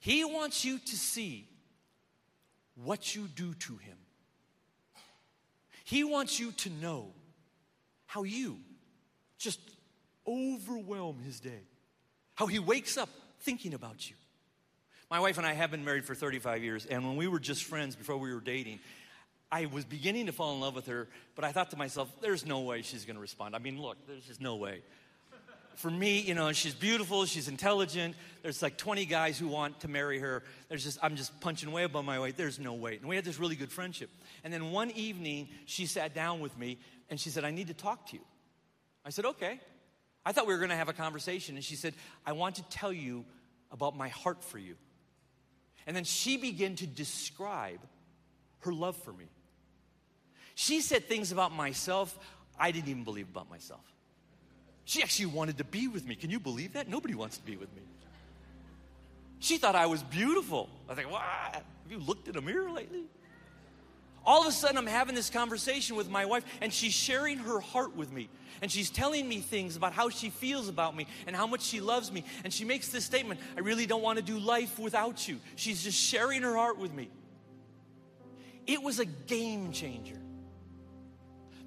[0.00, 1.46] He wants you to see
[2.84, 3.96] what you do to him.
[5.84, 7.12] He wants you to know
[8.06, 8.58] how you
[9.38, 9.60] just
[10.26, 11.62] overwhelm his day,
[12.34, 13.08] how he wakes up
[13.40, 14.16] thinking about you.
[15.10, 17.64] My wife and I have been married for 35 years, and when we were just
[17.64, 18.80] friends before we were dating,
[19.50, 22.44] I was beginning to fall in love with her, but I thought to myself, there's
[22.44, 23.56] no way she's going to respond.
[23.56, 24.82] I mean, look, there's just no way
[25.78, 28.16] for me, you know, she's beautiful, she's intelligent.
[28.42, 30.42] There's like 20 guys who want to marry her.
[30.68, 32.36] There's just, I'm just punching way above my weight.
[32.36, 32.98] There's no weight.
[32.98, 34.10] And we had this really good friendship.
[34.42, 37.74] And then one evening, she sat down with me and she said, I need to
[37.74, 38.22] talk to you.
[39.04, 39.60] I said, okay.
[40.26, 41.54] I thought we were going to have a conversation.
[41.54, 41.94] And she said,
[42.26, 43.24] I want to tell you
[43.70, 44.74] about my heart for you.
[45.86, 47.78] And then she began to describe
[48.60, 49.26] her love for me.
[50.56, 52.18] She said things about myself
[52.58, 53.84] I didn't even believe about myself.
[54.88, 56.16] She actually wanted to be with me.
[56.16, 56.88] Can you believe that?
[56.88, 57.82] Nobody wants to be with me.
[59.38, 60.68] She thought I was beautiful.
[60.88, 61.22] I was like, what?
[61.22, 63.04] Have you looked in a mirror lately?
[64.28, 67.60] all of a sudden I'm having this conversation with my wife, and she's sharing her
[67.60, 68.28] heart with me.
[68.60, 71.80] And she's telling me things about how she feels about me and how much she
[71.80, 72.24] loves me.
[72.44, 75.38] And she makes this statement I really don't want to do life without you.
[75.56, 77.08] She's just sharing her heart with me.
[78.66, 80.20] It was a game changer.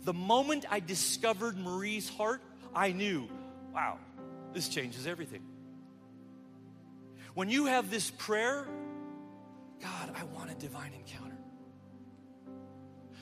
[0.03, 2.41] The moment I discovered Marie's heart,
[2.73, 3.27] I knew,
[3.73, 3.97] wow,
[4.53, 5.43] this changes everything.
[7.33, 8.67] When you have this prayer,
[9.81, 11.37] God, I want a divine encounter.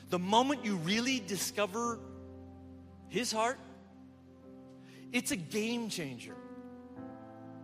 [0.10, 2.00] The moment you really discover
[3.10, 3.60] His heart,
[5.12, 6.36] it's a game changer.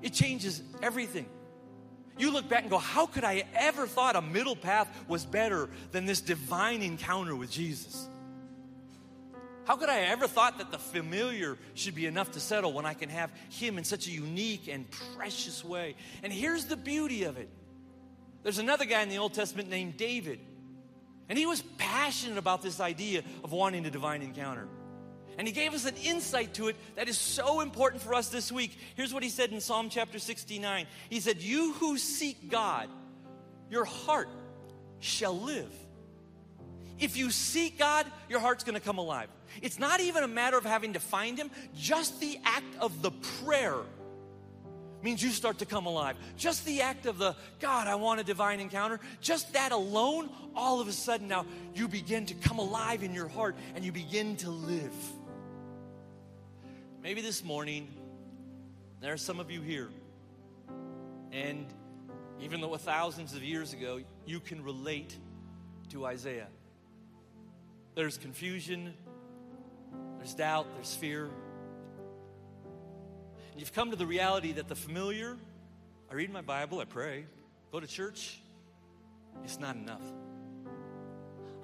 [0.01, 1.25] It changes everything.
[2.17, 5.69] You look back and go, how could I ever thought a middle path was better
[5.91, 8.07] than this divine encounter with Jesus?
[9.65, 12.93] How could I ever thought that the familiar should be enough to settle when I
[12.93, 14.85] can have him in such a unique and
[15.15, 15.95] precious way?
[16.23, 17.49] And here's the beauty of it.
[18.43, 20.39] There's another guy in the Old Testament named David.
[21.27, 24.67] And he was passionate about this idea of wanting a divine encounter.
[25.37, 28.51] And he gave us an insight to it that is so important for us this
[28.51, 28.77] week.
[28.95, 32.87] Here's what he said in Psalm chapter 69 He said, You who seek God,
[33.69, 34.29] your heart
[34.99, 35.71] shall live.
[36.99, 39.27] If you seek God, your heart's gonna come alive.
[39.61, 43.11] It's not even a matter of having to find Him, just the act of the
[43.43, 43.77] prayer
[45.01, 46.17] means you start to come alive.
[46.35, 50.81] Just the act of the, God, I want a divine encounter, just that alone, all
[50.81, 51.45] of a sudden now
[51.75, 54.95] you begin to come alive in your heart and you begin to live.
[57.03, 57.87] Maybe this morning,
[58.99, 59.89] there are some of you here,
[61.31, 61.67] and
[62.41, 65.15] even though thousands of years ago, you can relate
[65.89, 66.47] to Isaiah.
[67.93, 68.95] There's confusion,
[70.17, 71.25] there's doubt, there's fear.
[73.51, 75.37] And you've come to the reality that the familiar,
[76.09, 77.25] I read my Bible, I pray,
[77.71, 78.39] go to church,
[79.43, 80.01] it's not enough.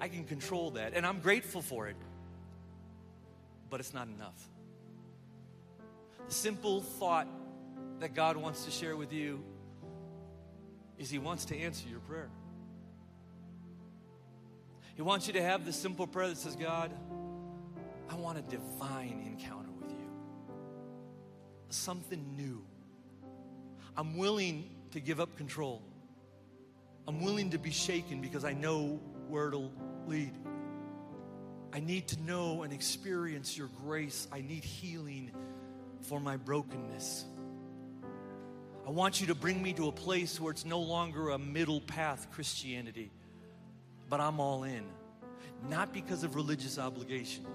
[0.00, 1.96] I can control that, and I'm grateful for it,
[3.70, 4.48] but it's not enough
[6.28, 7.28] The simple thought
[8.00, 9.42] that God wants to share with you
[10.98, 12.30] is He wants to answer your prayer.
[14.94, 16.92] He wants you to have the simple prayer that says, God,
[18.08, 20.08] I want a divine encounter with you.
[21.70, 22.64] Something new.
[23.96, 25.82] I'm willing to give up control.
[27.06, 29.72] I'm willing to be shaken because I know where it'll
[30.06, 30.32] lead.
[31.72, 34.28] I need to know and experience your grace.
[34.30, 35.32] I need healing
[36.02, 37.24] for my brokenness.
[38.86, 41.80] I want you to bring me to a place where it's no longer a middle
[41.80, 43.10] path Christianity,
[44.08, 44.84] but I'm all in.
[45.70, 47.46] Not because of religious obligation,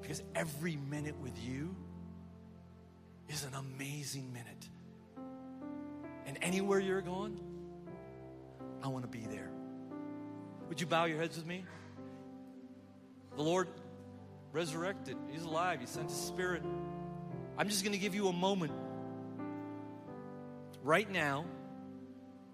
[0.00, 1.74] because every minute with you
[3.28, 4.68] is an amazing minute.
[6.26, 7.40] And anywhere you're going,
[8.82, 9.50] I want to be there.
[10.68, 11.64] Would you bow your heads with me?
[13.36, 13.68] The Lord
[14.52, 15.16] resurrected.
[15.30, 15.80] He's alive.
[15.80, 16.62] He sent His Spirit.
[17.58, 18.72] I'm just going to give you a moment
[20.82, 21.44] right now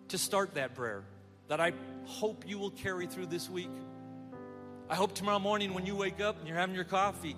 [0.09, 1.05] to start that prayer
[1.49, 1.73] that I
[2.05, 3.71] hope you will carry through this week.
[4.89, 7.35] I hope tomorrow morning when you wake up and you're having your coffee,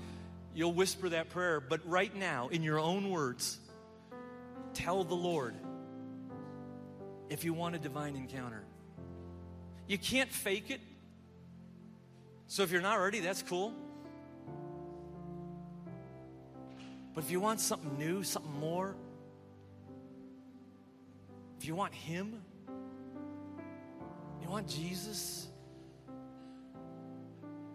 [0.54, 1.60] you'll whisper that prayer.
[1.60, 3.58] But right now, in your own words,
[4.74, 5.54] tell the Lord
[7.30, 8.62] if you want a divine encounter.
[9.86, 10.80] You can't fake it.
[12.48, 13.72] So if you're not ready, that's cool.
[17.14, 18.94] But if you want something new, something more,
[21.58, 22.42] if you want Him,
[24.42, 25.48] you want Jesus,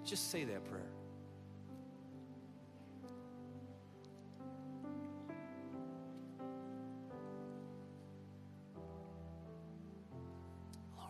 [0.05, 0.81] just say that prayer.
[10.97, 11.09] Lord,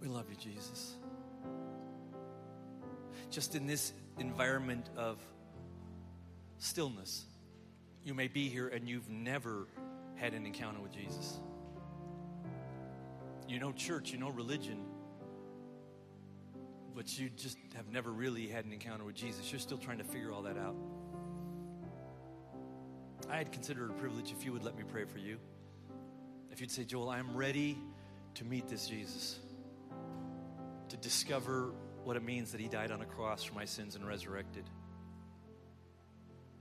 [0.00, 0.94] we love you, Jesus.
[3.30, 5.18] Just in this environment of
[6.58, 7.24] stillness.
[8.04, 9.66] You may be here and you've never
[10.14, 11.40] had an encounter with Jesus.
[13.48, 14.78] You know church, you know religion,
[16.94, 19.50] but you just have never really had an encounter with Jesus.
[19.50, 20.76] You're still trying to figure all that out.
[23.30, 25.38] I'd consider it a privilege if you would let me pray for you.
[26.50, 27.78] If you'd say, Joel, I'm ready
[28.34, 29.38] to meet this Jesus,
[30.88, 31.72] to discover
[32.04, 34.64] what it means that he died on a cross for my sins and resurrected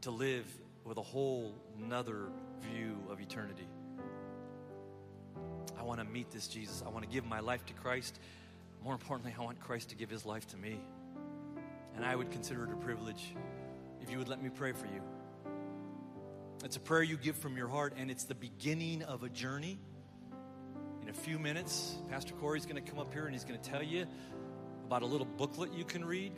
[0.01, 0.45] to live
[0.83, 2.29] with a whole nother
[2.61, 3.67] view of eternity.
[5.79, 6.83] I want to meet this Jesus.
[6.85, 8.19] I want to give my life to Christ.
[8.83, 10.79] More importantly, I want Christ to give his life to me.
[11.95, 13.35] And I would consider it a privilege
[14.01, 15.01] if you would let me pray for you.
[16.63, 19.79] It's a prayer you give from your heart, and it's the beginning of a journey.
[21.01, 23.69] In a few minutes, Pastor Corey's going to come up here and he's going to
[23.69, 24.05] tell you
[24.85, 26.33] about a little booklet you can read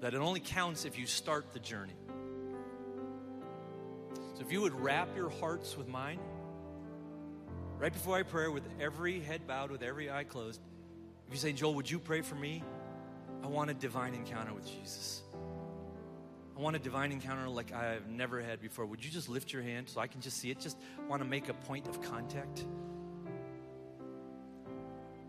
[0.00, 1.96] that it only counts if you start the journey.
[4.34, 6.20] So if you would wrap your hearts with mine,
[7.78, 10.60] right before I pray, with every head bowed, with every eye closed,
[11.30, 12.64] if you say, Joel, would you pray for me?
[13.44, 15.22] I want a divine encounter with Jesus.
[16.56, 18.84] I want a divine encounter like I've never had before.
[18.84, 20.58] Would you just lift your hand so I can just see it?
[20.58, 20.76] Just
[21.08, 22.64] want to make a point of contact.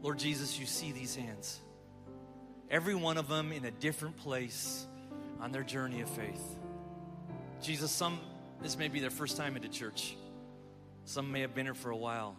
[0.02, 1.60] Lord Jesus, you see these hands.
[2.72, 4.88] Every one of them in a different place
[5.40, 6.58] on their journey of faith.
[7.62, 8.20] Jesus, some,
[8.60, 10.16] this may be their first time into church.
[11.06, 12.36] Some may have been here for a while.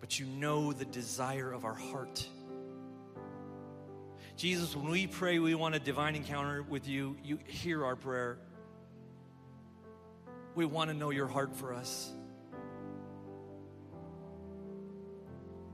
[0.00, 2.28] But you know the desire of our heart.
[4.42, 8.38] Jesus, when we pray we want a divine encounter with you, you hear our prayer.
[10.56, 12.10] We want to know your heart for us.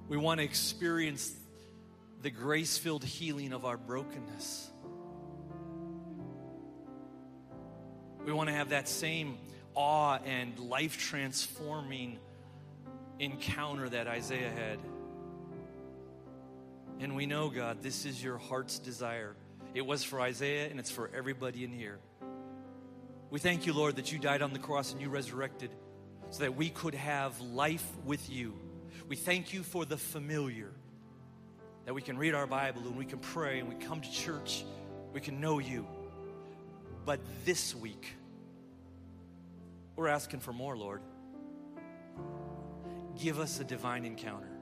[0.06, 1.34] We want to experience
[2.20, 4.68] the grace filled healing of our brokenness.
[8.26, 9.38] We want to have that same
[9.74, 12.18] awe and life transforming
[13.18, 14.78] encounter that Isaiah had.
[17.00, 19.36] And we know, God, this is your heart's desire.
[19.74, 21.98] It was for Isaiah and it's for everybody in here.
[23.30, 25.70] We thank you, Lord, that you died on the cross and you resurrected
[26.30, 28.54] so that we could have life with you.
[29.06, 30.72] We thank you for the familiar,
[31.84, 34.64] that we can read our Bible and we can pray and we come to church,
[35.12, 35.86] we can know you.
[37.04, 38.14] But this week,
[39.96, 41.00] we're asking for more, Lord.
[43.18, 44.57] Give us a divine encounter.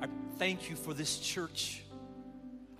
[0.00, 0.06] I
[0.38, 1.82] thank you for this church.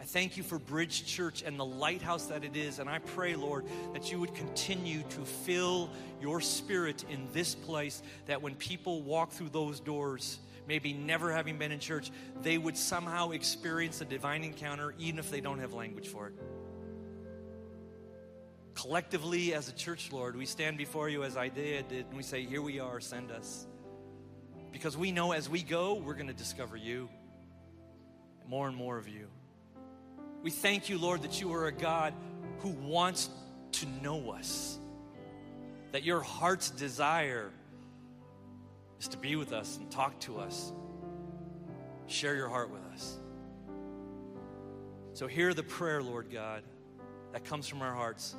[0.03, 2.81] I thank you for Bridge Church and the lighthouse that it is.
[2.81, 5.91] And I pray, Lord, that you would continue to fill
[6.21, 11.57] your spirit in this place, that when people walk through those doors, maybe never having
[11.57, 15.73] been in church, they would somehow experience a divine encounter, even if they don't have
[15.73, 16.35] language for it.
[18.75, 22.45] Collectively, as a church, Lord, we stand before you as Isaiah did, and we say,
[22.45, 23.67] Here we are, send us.
[24.73, 27.09] Because we know as we go, we're going to discover you,
[28.49, 29.29] more and more of you.
[30.43, 32.15] We thank you, Lord, that you are a God
[32.61, 33.29] who wants
[33.73, 34.79] to know us,
[35.93, 37.51] that your heart's desire
[38.99, 40.73] is to be with us and talk to us,
[42.07, 43.19] share your heart with us.
[45.15, 46.63] So, hear the prayer, Lord God,
[47.33, 48.35] that comes from our hearts.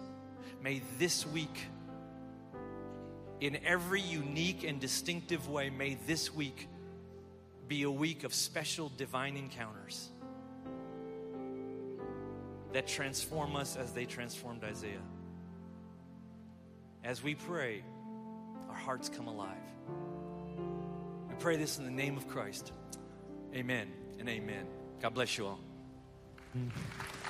[0.61, 1.59] May this week,
[3.43, 6.69] in every unique and distinctive way, may this week
[7.67, 10.07] be a week of special divine encounters
[12.71, 15.03] that transform us as they transformed Isaiah.
[17.03, 17.83] As we pray,
[18.69, 19.57] our hearts come alive.
[21.27, 22.71] We pray this in the name of Christ.
[23.53, 24.65] Amen and amen.
[25.01, 25.59] God bless you all.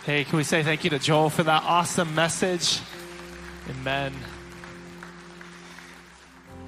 [0.06, 2.82] Hey, can we say thank you to Joel for that awesome message?
[3.68, 4.14] Amen.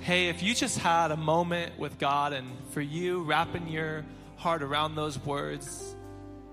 [0.06, 4.62] Hey, if you just had a moment with God and for you wrapping your heart
[4.62, 5.96] around those words,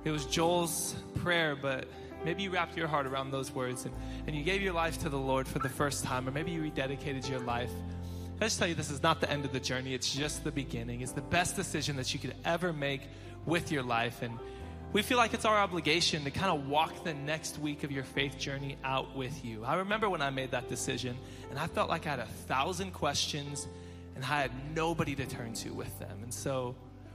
[0.04, 1.86] it was Joel's prayer, but
[2.24, 3.94] maybe you wrapped your heart around those words and,
[4.26, 6.62] and you gave your life to the Lord for the first time, or maybe you
[6.62, 7.70] rededicated your life.
[8.40, 10.50] I just tell you, this is not the end of the journey, it's just the
[10.50, 11.02] beginning.
[11.02, 13.02] It's the best decision that you could ever make
[13.44, 14.22] with your life.
[14.22, 14.38] And
[14.92, 18.04] we feel like it's our obligation to kind of walk the next week of your
[18.04, 19.64] faith journey out with you.
[19.64, 21.16] I remember when I made that decision,
[21.48, 23.68] and I felt like I had a thousand questions
[24.14, 26.18] and I had nobody to turn to with them.
[26.22, 26.74] And so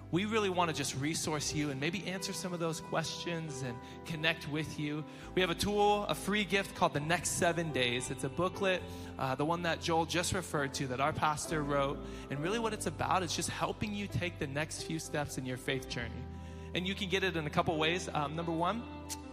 [0.10, 3.76] we really want to just resource you and maybe answer some of those questions and
[4.06, 5.04] connect with you.
[5.36, 8.10] We have a tool, a free gift called The Next Seven Days.
[8.10, 8.82] It's a booklet,
[9.20, 12.00] uh, the one that Joel just referred to, that our pastor wrote.
[12.32, 15.46] And really, what it's about is just helping you take the next few steps in
[15.46, 16.24] your faith journey.
[16.78, 18.08] And you can get it in a couple ways.
[18.14, 18.84] Um, number one,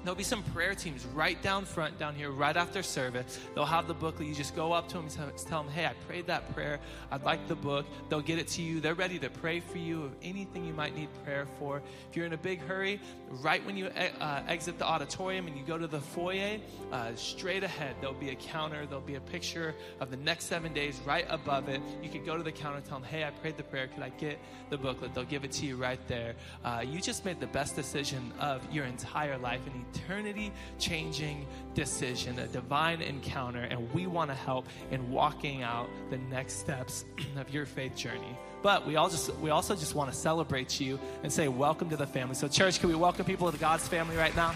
[0.04, 3.40] there'll be some prayer teams right down front, down here, right after service.
[3.54, 4.28] They'll have the booklet.
[4.28, 6.78] You just go up to them and tell them, hey, I prayed that prayer.
[7.10, 7.86] I'd like the book.
[8.10, 8.80] They'll get it to you.
[8.80, 11.82] They're ready to pray for you of anything you might need prayer for.
[12.10, 13.00] If you're in a big hurry,
[13.30, 16.58] right when you uh, exit the auditorium and you go to the foyer,
[16.92, 18.84] uh, straight ahead, there'll be a counter.
[18.84, 21.80] There'll be a picture of the next seven days right above it.
[22.02, 23.86] You can go to the counter and tell them, hey, I prayed the prayer.
[23.86, 25.14] Could I get the booklet?
[25.14, 26.34] They'll give it to you right there.
[26.62, 32.38] Uh, you just made the best decision of your entire life, an eternity changing decision,
[32.38, 37.04] a divine encounter, and we want to help in walking out the next steps
[37.36, 38.38] of your faith journey.
[38.62, 41.96] But we all just we also just want to celebrate you and say welcome to
[41.96, 42.34] the family.
[42.34, 44.54] So church, can we welcome people to God's family right now?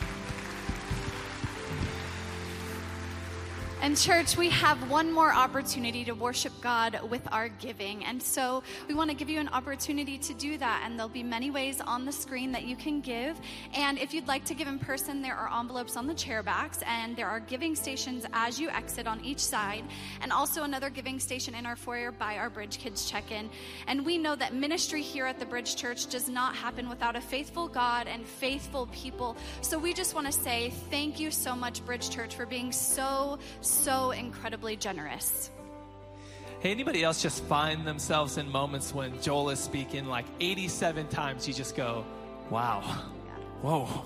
[3.81, 8.05] And, church, we have one more opportunity to worship God with our giving.
[8.05, 10.83] And so we want to give you an opportunity to do that.
[10.85, 13.41] And there'll be many ways on the screen that you can give.
[13.75, 16.81] And if you'd like to give in person, there are envelopes on the chair backs,
[16.87, 19.85] and there are giving stations as you exit on each side,
[20.23, 23.49] and also another giving station in our foyer by our Bridge Kids check in.
[23.87, 27.21] And we know that ministry here at the Bridge Church does not happen without a
[27.21, 29.37] faithful God and faithful people.
[29.61, 33.39] So we just want to say thank you so much, Bridge Church, for being so
[33.69, 35.51] so incredibly generous.
[36.61, 41.47] Hey, anybody else just find themselves in moments when Joel is speaking like 87 times,
[41.47, 42.05] you just go,
[42.51, 42.81] wow,
[43.63, 44.05] whoa,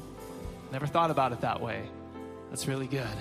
[0.70, 1.88] never thought about it that way.
[2.50, 3.16] That's really good.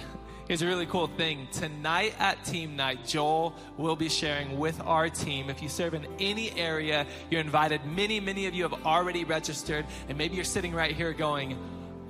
[0.48, 1.48] Here's a really cool thing.
[1.54, 5.50] Tonight at team night, Joel will be sharing with our team.
[5.50, 7.86] If you serve in any area, you're invited.
[7.86, 11.58] Many, many of you have already registered, and maybe you're sitting right here going,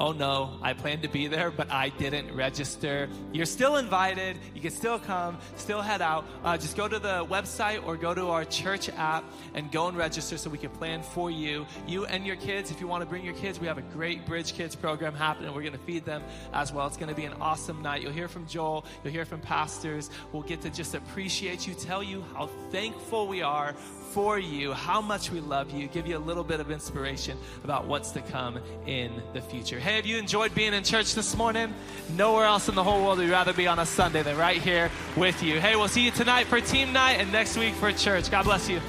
[0.02, 3.08] oh no, I planned to be there, but I didn't register.
[3.32, 4.36] You're still invited.
[4.56, 6.26] You can still come, still head out.
[6.44, 9.24] Uh, just go to the website or go to our church app
[9.54, 11.68] and go and register so we can plan for you.
[11.86, 14.26] You and your kids, if you want to bring your kids, we have a great
[14.26, 15.54] Bridge Kids program happening.
[15.54, 16.88] We're going to feed them as well.
[16.88, 18.02] It's going to be an awesome night.
[18.02, 20.10] You'll hear from Joel, you'll hear from pastors.
[20.32, 23.76] We'll get to just appreciate you, tell you how thankful we are
[24.14, 27.86] for you, how much we love you, give you a little bit of inspiration about
[27.86, 29.80] what's to come in the future.
[29.80, 31.74] Hey, have you enjoyed being in church this morning?
[32.16, 34.92] Nowhere else in the whole world would rather be on a Sunday than right here
[35.16, 35.60] with you.
[35.60, 38.30] Hey, we'll see you tonight for team night and next week for church.
[38.30, 38.82] God bless you.